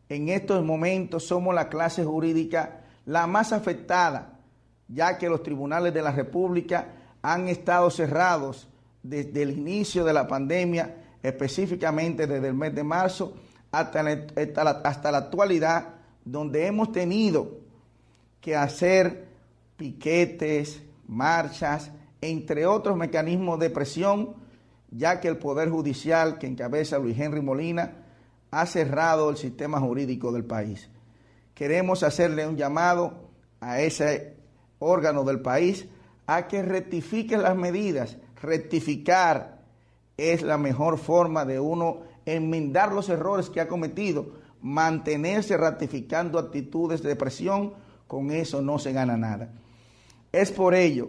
En 0.09 0.29
estos 0.29 0.64
momentos 0.64 1.27
somos 1.27 1.55
la 1.55 1.68
clase 1.68 2.05
jurídica 2.05 2.81
la 3.07 3.27
más 3.27 3.53
afectada, 3.53 4.40
ya 4.88 5.16
que 5.16 5.29
los 5.29 5.42
tribunales 5.42 5.94
de 5.94 6.03
la 6.03 6.12
República 6.12 6.88
han 7.22 7.49
estado 7.49 7.90
cerrados 7.90 8.68
desde 9.03 9.42
el 9.42 9.53
inicio 9.53 10.05
de 10.05 10.12
la 10.12 10.27
pandemia, 10.27 10.96
específicamente 11.29 12.27
desde 12.27 12.49
el 12.49 12.55
mes 12.55 12.75
de 12.75 12.85
marzo 12.85 13.35
hasta 13.73 14.03
la, 14.03 14.27
hasta 14.85 15.11
la, 15.11 15.19
actualidad, 15.19 15.95
donde 16.25 16.67
hemos 16.67 16.93
tenido 16.93 17.59
que 18.41 18.55
hacer 18.55 19.27
piquetes, 19.77 20.83
marchas, 21.09 21.91
entre 22.21 22.65
otros 22.67 22.97
mecanismos 22.97 23.59
de 23.59 23.71
presión, 23.71 24.35
ya 24.91 25.21
que 25.21 25.27
el 25.27 25.37
Poder 25.37 25.69
Judicial 25.69 26.39
que 26.39 26.47
encabeza 26.47 26.99
Luis 26.99 27.19
Henry 27.19 27.43
Molina 27.43 28.05
ha 28.53 28.65
cerrado 28.67 29.29
el 29.29 29.37
sistema 29.37 29.81
jurídico 29.81 30.31
del 30.31 30.45
país. 30.45 30.89
Queremos 31.55 32.05
hacerle 32.05 32.47
un 32.47 32.57
llamado 32.57 33.31
a 33.61 33.81
ese 33.81 34.37
órgano 34.79 35.25
del 35.25 35.41
país 35.41 35.87
a 36.27 36.47
que 36.47 36.62
rectifique 36.62 37.37
las 37.37 37.57
medidas. 37.57 38.17
Rectificar 38.41 39.56
es 40.16 40.42
la 40.42 40.59
mejor 40.59 40.98
forma 40.98 41.44
de 41.44 41.61
uno 41.61 42.00
enmendar 42.24 42.92
los 42.92 43.09
errores 43.09 43.50
que 43.50 43.61
ha 43.61 43.68
cometido, 43.68 44.35
mantenerse 44.62 45.57
ratificando 45.57 46.38
actitudes 46.38 47.02
de 47.02 47.16
presión, 47.16 47.74
con 48.07 48.31
eso 48.31 48.62
no 48.62 48.79
se 48.79 48.92
gana 48.92 49.16
nada. 49.16 49.52
Es 50.33 50.50
por 50.50 50.74
ello 50.74 51.09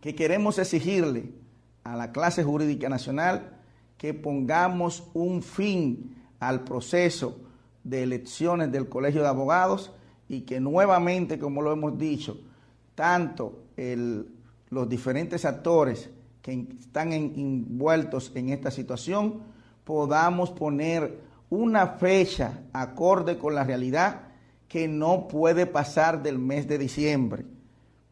que 0.00 0.14
queremos 0.14 0.58
exigirle 0.58 1.32
a 1.84 1.96
la 1.96 2.12
clase 2.12 2.44
jurídica 2.44 2.88
nacional 2.88 3.58
que 3.96 4.14
pongamos 4.14 5.04
un 5.14 5.42
fin 5.42 6.16
al 6.40 6.64
proceso 6.64 7.38
de 7.84 8.02
elecciones 8.02 8.72
del 8.72 8.88
Colegio 8.88 9.22
de 9.22 9.28
Abogados 9.28 9.92
y 10.28 10.42
que 10.42 10.60
nuevamente, 10.60 11.38
como 11.38 11.62
lo 11.62 11.72
hemos 11.72 11.98
dicho, 11.98 12.40
tanto 12.94 13.64
los 14.70 14.88
diferentes 14.88 15.44
actores 15.44 16.10
que 16.42 16.66
están 16.80 17.12
envueltos 17.12 18.32
en 18.34 18.50
esta 18.50 18.70
situación, 18.70 19.42
podamos 19.84 20.50
poner 20.50 21.20
una 21.50 21.86
fecha 21.86 22.64
acorde 22.72 23.38
con 23.38 23.54
la 23.54 23.64
realidad 23.64 24.22
que 24.68 24.88
no 24.88 25.28
puede 25.28 25.66
pasar 25.66 26.22
del 26.22 26.38
mes 26.38 26.66
de 26.66 26.78
diciembre, 26.78 27.44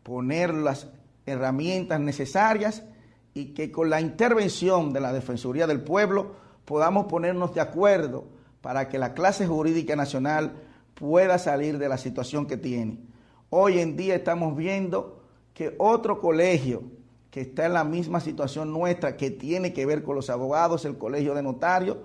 poner 0.02 0.54
las 0.54 0.88
herramientas 1.26 2.00
necesarias 2.00 2.84
y 3.34 3.46
que 3.46 3.72
con 3.72 3.90
la 3.90 4.00
intervención 4.00 4.92
de 4.92 5.00
la 5.00 5.12
Defensoría 5.12 5.66
del 5.66 5.80
Pueblo 5.80 6.36
podamos 6.64 7.06
ponernos 7.06 7.54
de 7.54 7.60
acuerdo 7.60 8.26
para 8.60 8.88
que 8.88 8.98
la 8.98 9.14
clase 9.14 9.46
jurídica 9.46 9.96
nacional 9.96 10.52
pueda 10.94 11.38
salir 11.38 11.78
de 11.78 11.88
la 11.88 11.98
situación 11.98 12.46
que 12.46 12.56
tiene. 12.56 12.98
Hoy 13.48 13.78
en 13.78 13.96
día 13.96 14.14
estamos 14.14 14.56
viendo 14.56 15.22
que 15.54 15.74
otro 15.78 16.20
colegio 16.20 16.82
que 17.30 17.42
está 17.42 17.66
en 17.66 17.74
la 17.74 17.84
misma 17.84 18.20
situación 18.20 18.72
nuestra, 18.72 19.16
que 19.16 19.30
tiene 19.30 19.72
que 19.72 19.86
ver 19.86 20.02
con 20.02 20.16
los 20.16 20.30
abogados, 20.30 20.84
el 20.84 20.98
colegio 20.98 21.34
de 21.34 21.42
notarios, 21.42 21.98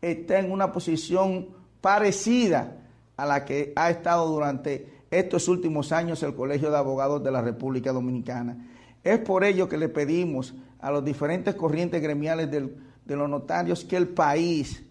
está 0.00 0.38
en 0.38 0.50
una 0.50 0.72
posición 0.72 1.48
parecida 1.80 2.78
a 3.16 3.26
la 3.26 3.44
que 3.44 3.72
ha 3.76 3.90
estado 3.90 4.26
durante 4.28 4.92
estos 5.10 5.48
últimos 5.48 5.92
años 5.92 6.22
el 6.22 6.34
Colegio 6.34 6.70
de 6.70 6.76
Abogados 6.76 7.22
de 7.22 7.30
la 7.30 7.40
República 7.40 7.92
Dominicana. 7.92 8.68
Es 9.04 9.20
por 9.20 9.44
ello 9.44 9.68
que 9.68 9.78
le 9.78 9.88
pedimos 9.88 10.54
a 10.80 10.90
los 10.90 11.04
diferentes 11.04 11.54
corrientes 11.54 12.02
gremiales 12.02 12.50
de 12.50 13.16
los 13.16 13.28
notarios 13.28 13.84
que 13.84 13.96
el 13.96 14.08
país 14.08 14.82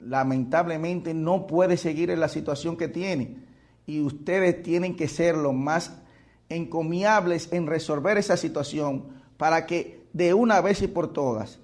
lamentablemente 0.00 1.12
no 1.12 1.46
puede 1.46 1.76
seguir 1.76 2.10
en 2.10 2.20
la 2.20 2.28
situación 2.28 2.76
que 2.76 2.88
tiene 2.88 3.36
y 3.86 4.00
ustedes 4.00 4.62
tienen 4.62 4.96
que 4.96 5.08
ser 5.08 5.36
los 5.36 5.54
más 5.54 5.97
encomiables 6.48 7.52
en 7.52 7.66
resolver 7.66 8.18
esa 8.18 8.36
situación 8.36 9.04
para 9.36 9.66
que 9.66 10.06
de 10.12 10.34
una 10.34 10.60
vez 10.60 10.82
y 10.82 10.88
por 10.88 11.12
todas, 11.12 11.58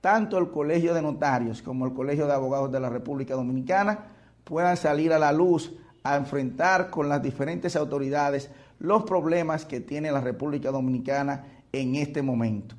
tanto 0.00 0.38
el 0.38 0.50
Colegio 0.50 0.94
de 0.94 1.02
Notarios 1.02 1.62
como 1.62 1.86
el 1.86 1.92
Colegio 1.92 2.26
de 2.26 2.34
Abogados 2.34 2.70
de 2.70 2.80
la 2.80 2.88
República 2.88 3.34
Dominicana 3.34 4.06
puedan 4.44 4.76
salir 4.76 5.12
a 5.12 5.18
la 5.18 5.32
luz 5.32 5.74
a 6.02 6.16
enfrentar 6.16 6.90
con 6.90 7.08
las 7.08 7.22
diferentes 7.22 7.74
autoridades 7.74 8.50
los 8.78 9.04
problemas 9.04 9.64
que 9.64 9.80
tiene 9.80 10.12
la 10.12 10.20
República 10.20 10.70
Dominicana 10.70 11.44
en 11.72 11.96
este 11.96 12.22
momento. 12.22 12.76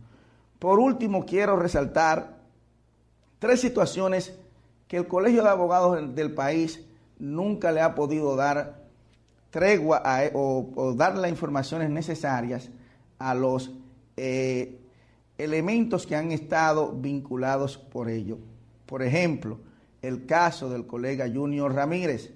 Por 0.60 0.80
último, 0.80 1.26
quiero 1.26 1.58
resaltar 1.58 2.38
tres 3.40 3.60
situaciones 3.60 4.34
que 4.88 4.98
el 4.98 5.08
Colegio 5.08 5.44
de 5.44 5.50
Abogados 5.50 6.16
del 6.16 6.34
país 6.34 6.86
nunca 7.20 7.72
le 7.72 7.82
ha 7.82 7.96
podido 7.96 8.36
dar 8.36 8.87
tregua 9.50 10.02
e, 10.24 10.32
o, 10.34 10.94
dar 10.96 11.18
las 11.18 11.30
informaciones 11.30 11.90
necesarias 11.90 12.70
a 13.20 13.34
los 13.34 13.72
eh, 14.16 14.80
elementos 15.38 16.06
que 16.06 16.16
han 16.16 16.32
estado 16.32 16.92
vinculados 16.94 17.78
por 17.78 18.10
ello. 18.10 18.38
Por 18.86 19.04
ejemplo, 19.04 19.60
el 20.02 20.26
caso 20.26 20.70
del 20.70 20.86
colega 20.88 21.30
Junior 21.32 21.74
Ramírez, 21.74 22.34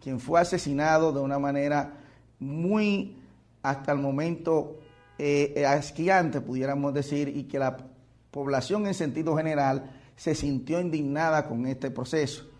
quien 0.00 0.20
fue 0.20 0.40
asesinado 0.40 1.12
de 1.12 1.20
una 1.20 1.38
manera 1.38 1.94
muy, 2.38 3.16
hasta 3.62 3.92
el 3.92 3.98
momento, 3.98 4.78
eh, 5.18 5.64
asquiante, 5.66 6.40
pudiéramos 6.40 6.92
decir, 6.92 7.28
y 7.28 7.44
que 7.44 7.58
la 7.58 7.76
población 8.30 8.86
en 8.86 8.94
sentido 8.94 9.36
general 9.36 9.90
se 10.16 10.34
sintió 10.34 10.80
indignada 10.80 11.46
con 11.48 11.66
este 11.66 11.90
proceso. 11.90 12.50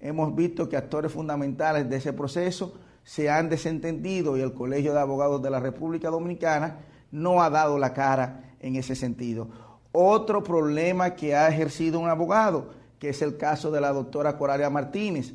Hemos 0.00 0.34
visto 0.34 0.68
que 0.68 0.76
actores 0.76 1.12
fundamentales 1.12 1.88
de 1.88 1.96
ese 1.96 2.12
proceso 2.12 2.74
se 3.04 3.30
han 3.30 3.48
desentendido 3.48 4.36
y 4.36 4.40
el 4.40 4.54
Colegio 4.54 4.92
de 4.92 5.00
Abogados 5.00 5.42
de 5.42 5.50
la 5.50 5.60
República 5.60 6.10
Dominicana 6.10 6.78
no 7.10 7.42
ha 7.42 7.50
dado 7.50 7.78
la 7.78 7.92
cara 7.92 8.54
en 8.60 8.76
ese 8.76 8.94
sentido. 8.94 9.48
Otro 9.92 10.42
problema 10.42 11.14
que 11.14 11.34
ha 11.34 11.48
ejercido 11.48 12.00
un 12.00 12.08
abogado, 12.08 12.70
que 12.98 13.10
es 13.10 13.20
el 13.22 13.36
caso 13.36 13.70
de 13.70 13.80
la 13.80 13.92
doctora 13.92 14.38
Coralia 14.38 14.70
Martínez, 14.70 15.34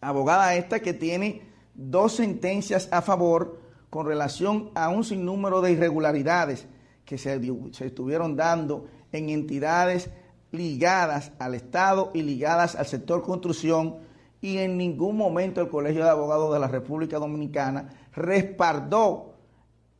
abogada 0.00 0.54
esta 0.54 0.80
que 0.80 0.94
tiene 0.94 1.42
dos 1.74 2.16
sentencias 2.16 2.88
a 2.90 3.02
favor 3.02 3.60
con 3.90 4.06
relación 4.06 4.70
a 4.74 4.88
un 4.88 5.04
sinnúmero 5.04 5.60
de 5.60 5.72
irregularidades 5.72 6.66
que 7.04 7.18
se, 7.18 7.40
se 7.72 7.86
estuvieron 7.86 8.36
dando 8.36 8.86
en 9.12 9.28
entidades 9.28 10.10
ligadas 10.52 11.32
al 11.38 11.54
Estado 11.54 12.10
y 12.14 12.22
ligadas 12.22 12.74
al 12.74 12.86
sector 12.86 13.22
construcción 13.22 13.96
y 14.40 14.58
en 14.58 14.76
ningún 14.78 15.16
momento 15.16 15.60
el 15.60 15.68
Colegio 15.68 16.04
de 16.04 16.10
Abogados 16.10 16.52
de 16.52 16.60
la 16.60 16.68
República 16.68 17.18
Dominicana 17.18 17.90
respaldó 18.14 19.34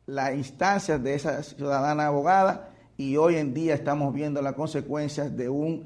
las 0.07 0.33
instancias 0.33 1.01
de 1.03 1.13
esa 1.13 1.43
ciudadana 1.43 2.07
abogada 2.07 2.69
y 2.97 3.17
hoy 3.17 3.35
en 3.35 3.53
día 3.53 3.73
estamos 3.73 4.13
viendo 4.13 4.41
las 4.41 4.53
consecuencias 4.53 5.35
de 5.35 5.49
un 5.49 5.85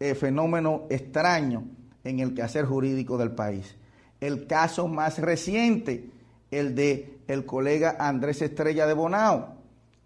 eh, 0.00 0.14
fenómeno 0.14 0.84
extraño 0.90 1.64
en 2.02 2.20
el 2.20 2.34
quehacer 2.34 2.64
jurídico 2.64 3.18
del 3.18 3.32
país. 3.32 3.76
El 4.20 4.46
caso 4.46 4.88
más 4.88 5.18
reciente, 5.18 6.10
el 6.50 6.74
de 6.74 7.18
el 7.28 7.46
colega 7.46 7.96
Andrés 7.98 8.42
Estrella 8.42 8.86
de 8.86 8.94
Bonao. 8.94 9.54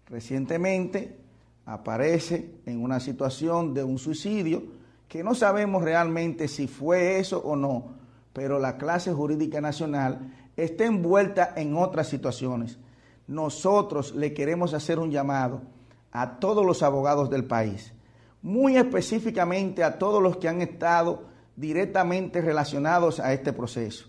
Recientemente 0.07 1.17
aparece 1.65 2.51
en 2.65 2.81
una 2.81 2.99
situación 2.99 3.73
de 3.73 3.83
un 3.83 3.97
suicidio 3.97 4.63
que 5.07 5.23
no 5.23 5.35
sabemos 5.35 5.83
realmente 5.83 6.47
si 6.47 6.67
fue 6.67 7.19
eso 7.19 7.39
o 7.39 7.55
no, 7.55 7.95
pero 8.33 8.59
la 8.59 8.77
clase 8.77 9.13
jurídica 9.13 9.61
nacional 9.61 10.33
está 10.55 10.85
envuelta 10.85 11.53
en 11.55 11.75
otras 11.77 12.07
situaciones. 12.07 12.77
Nosotros 13.27 14.15
le 14.15 14.33
queremos 14.33 14.73
hacer 14.73 14.99
un 14.99 15.11
llamado 15.11 15.61
a 16.11 16.39
todos 16.39 16.65
los 16.65 16.83
abogados 16.83 17.29
del 17.29 17.45
país, 17.45 17.93
muy 18.41 18.77
específicamente 18.77 19.83
a 19.83 19.97
todos 19.97 20.21
los 20.21 20.37
que 20.37 20.47
han 20.47 20.61
estado 20.61 21.25
directamente 21.55 22.41
relacionados 22.41 23.19
a 23.19 23.33
este 23.33 23.53
proceso. 23.53 24.07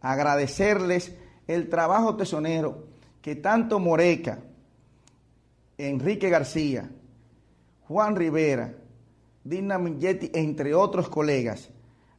Agradecerles 0.00 1.14
el 1.46 1.68
trabajo 1.68 2.16
tesonero 2.16 2.86
que 3.20 3.36
tanto 3.36 3.78
Moreca, 3.78 4.38
Enrique 5.78 6.30
García, 6.30 6.90
Juan 7.86 8.16
Rivera, 8.16 8.74
Dina 9.46 9.78
Milletti, 9.78 10.32
entre 10.34 10.74
otros 10.74 11.08
colegas, 11.08 11.70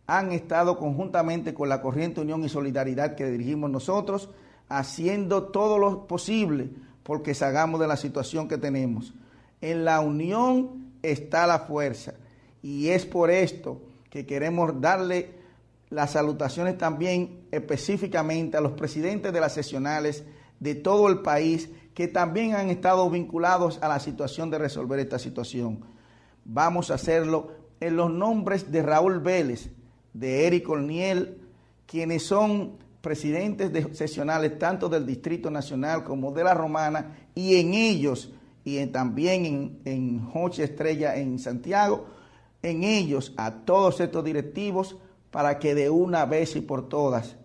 han 0.06 0.32
estado 0.32 0.78
conjuntamente 0.78 1.54
con 1.54 1.68
la 1.68 1.82
Corriente 1.82 2.22
Unión 2.22 2.42
y 2.46 2.48
Solidaridad 2.48 3.16
que 3.16 3.26
dirigimos 3.26 3.70
nosotros, 3.70 4.30
haciendo 4.70 5.44
todo 5.44 5.78
lo 5.78 6.08
posible 6.08 6.70
porque 7.04 7.34
salgamos 7.34 7.82
de 7.82 7.88
la 7.88 7.98
situación 7.98 8.48
que 8.48 8.58
tenemos. 8.58 9.14
En 9.60 9.84
la 9.84 10.00
unión 10.00 10.94
está 11.02 11.46
la 11.48 11.60
fuerza 11.60 12.14
y 12.62 12.90
es 12.90 13.06
por 13.06 13.30
esto 13.30 13.82
que 14.10 14.26
queremos 14.26 14.80
darle 14.80 15.32
las 15.90 16.12
salutaciones 16.12 16.78
también 16.78 17.42
específicamente 17.52 18.56
a 18.56 18.62
los 18.62 18.72
presidentes 18.72 19.34
de 19.34 19.42
las 19.42 19.54
sesionales 19.54 20.24
de 20.62 20.76
todo 20.76 21.10
el 21.10 21.20
país 21.20 21.70
que 21.94 22.08
también 22.08 22.56
han 22.56 22.70
estado 22.70 23.10
vinculados 23.10 23.80
a 23.82 23.90
la 23.90 24.00
situación 24.00 24.50
de 24.50 24.60
resolver 24.60 25.00
esta 25.00 25.20
situación. 25.20 25.97
Vamos 26.50 26.92
a 26.92 26.94
hacerlo 26.94 27.52
en 27.82 27.98
los 27.98 28.10
nombres 28.10 28.72
de 28.72 28.82
Raúl 28.82 29.20
Vélez, 29.20 29.70
de 30.14 30.48
Eric 30.48 30.70
Olniel, 30.70 31.42
quienes 31.86 32.24
son 32.24 32.78
presidentes 33.02 33.74
de 33.74 33.94
sesionales 33.94 34.58
tanto 34.58 34.88
del 34.88 35.06
Distrito 35.06 35.52
Nacional 35.52 36.06
como 36.06 36.32
de 36.32 36.46
la 36.46 36.54
Romana, 36.54 37.18
y 37.36 37.58
en 37.58 37.74
ellos, 37.74 38.32
y 38.64 38.84
también 38.88 39.46
en, 39.46 39.80
en 39.84 40.26
Joche 40.26 40.64
Estrella 40.64 41.18
en 41.18 41.38
Santiago, 41.38 42.08
en 42.64 42.86
ellos 42.86 43.34
a 43.36 43.52
todos 43.52 44.00
estos 44.00 44.24
directivos 44.24 44.96
para 45.32 45.60
que 45.60 45.76
de 45.76 45.90
una 45.90 46.26
vez 46.26 46.56
y 46.56 46.62
por 46.62 46.88
todas 46.88 47.36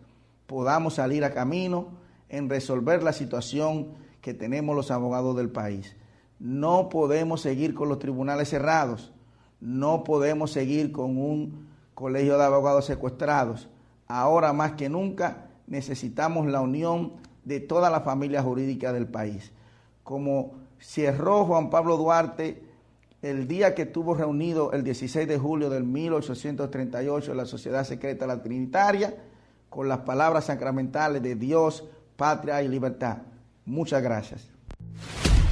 podamos 0.46 0.94
salir 0.94 1.24
a 1.24 1.34
camino 1.34 1.88
en 2.28 2.48
resolver 2.48 3.02
la 3.02 3.12
situación 3.12 3.88
que 4.20 4.32
tenemos 4.32 4.76
los 4.76 4.92
abogados 4.92 5.36
del 5.36 5.50
país. 5.50 5.96
No 6.42 6.88
podemos 6.88 7.40
seguir 7.40 7.72
con 7.72 7.88
los 7.88 8.00
tribunales 8.00 8.48
cerrados, 8.48 9.12
no 9.60 10.02
podemos 10.02 10.50
seguir 10.50 10.90
con 10.90 11.16
un 11.16 11.68
colegio 11.94 12.36
de 12.36 12.42
abogados 12.42 12.84
secuestrados. 12.84 13.68
Ahora 14.08 14.52
más 14.52 14.72
que 14.72 14.88
nunca 14.88 15.50
necesitamos 15.68 16.48
la 16.48 16.60
unión 16.60 17.12
de 17.44 17.60
toda 17.60 17.90
la 17.90 18.00
familia 18.00 18.42
jurídica 18.42 18.92
del 18.92 19.06
país. 19.06 19.52
Como 20.02 20.54
cerró 20.80 21.44
Juan 21.44 21.70
Pablo 21.70 21.96
Duarte 21.96 22.64
el 23.22 23.46
día 23.46 23.76
que 23.76 23.82
estuvo 23.82 24.16
reunido 24.16 24.72
el 24.72 24.82
16 24.82 25.28
de 25.28 25.38
julio 25.38 25.70
del 25.70 25.84
1838 25.84 27.30
en 27.30 27.36
la 27.36 27.46
Sociedad 27.46 27.84
Secreta 27.84 28.26
La 28.26 28.42
Trinitaria, 28.42 29.14
con 29.70 29.88
las 29.88 30.00
palabras 30.00 30.46
sacramentales 30.46 31.22
de 31.22 31.36
Dios, 31.36 31.84
patria 32.16 32.64
y 32.64 32.68
libertad. 32.68 33.18
Muchas 33.64 34.02
gracias. 34.02 34.48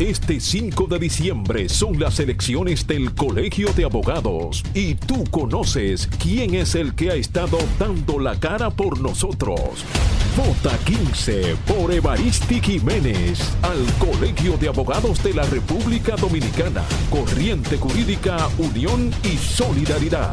Este 0.01 0.41
5 0.41 0.87
de 0.87 0.99
diciembre 0.99 1.69
son 1.69 2.01
las 2.01 2.19
elecciones 2.21 2.87
del 2.87 3.15
Colegio 3.15 3.71
de 3.75 3.85
Abogados 3.85 4.65
y 4.73 4.95
tú 4.95 5.25
conoces 5.31 6.09
quién 6.19 6.55
es 6.55 6.75
el 6.75 6.95
que 6.95 7.11
ha 7.11 7.15
estado 7.17 7.59
dando 7.79 8.19
la 8.19 8.41
cara 8.41 8.71
por 8.71 8.99
nosotros. 8.99 9.85
Vota 10.39 10.75
15 10.87 11.55
por 11.67 11.93
Evaristi 11.93 12.63
Jiménez 12.63 13.41
al 13.61 13.85
Colegio 13.99 14.57
de 14.57 14.69
Abogados 14.69 15.23
de 15.23 15.35
la 15.35 15.45
República 15.45 16.17
Dominicana. 16.17 16.83
Corriente 17.11 17.77
Jurídica, 17.77 18.49
Unión 18.57 19.11
y 19.23 19.37
Solidaridad. 19.37 20.33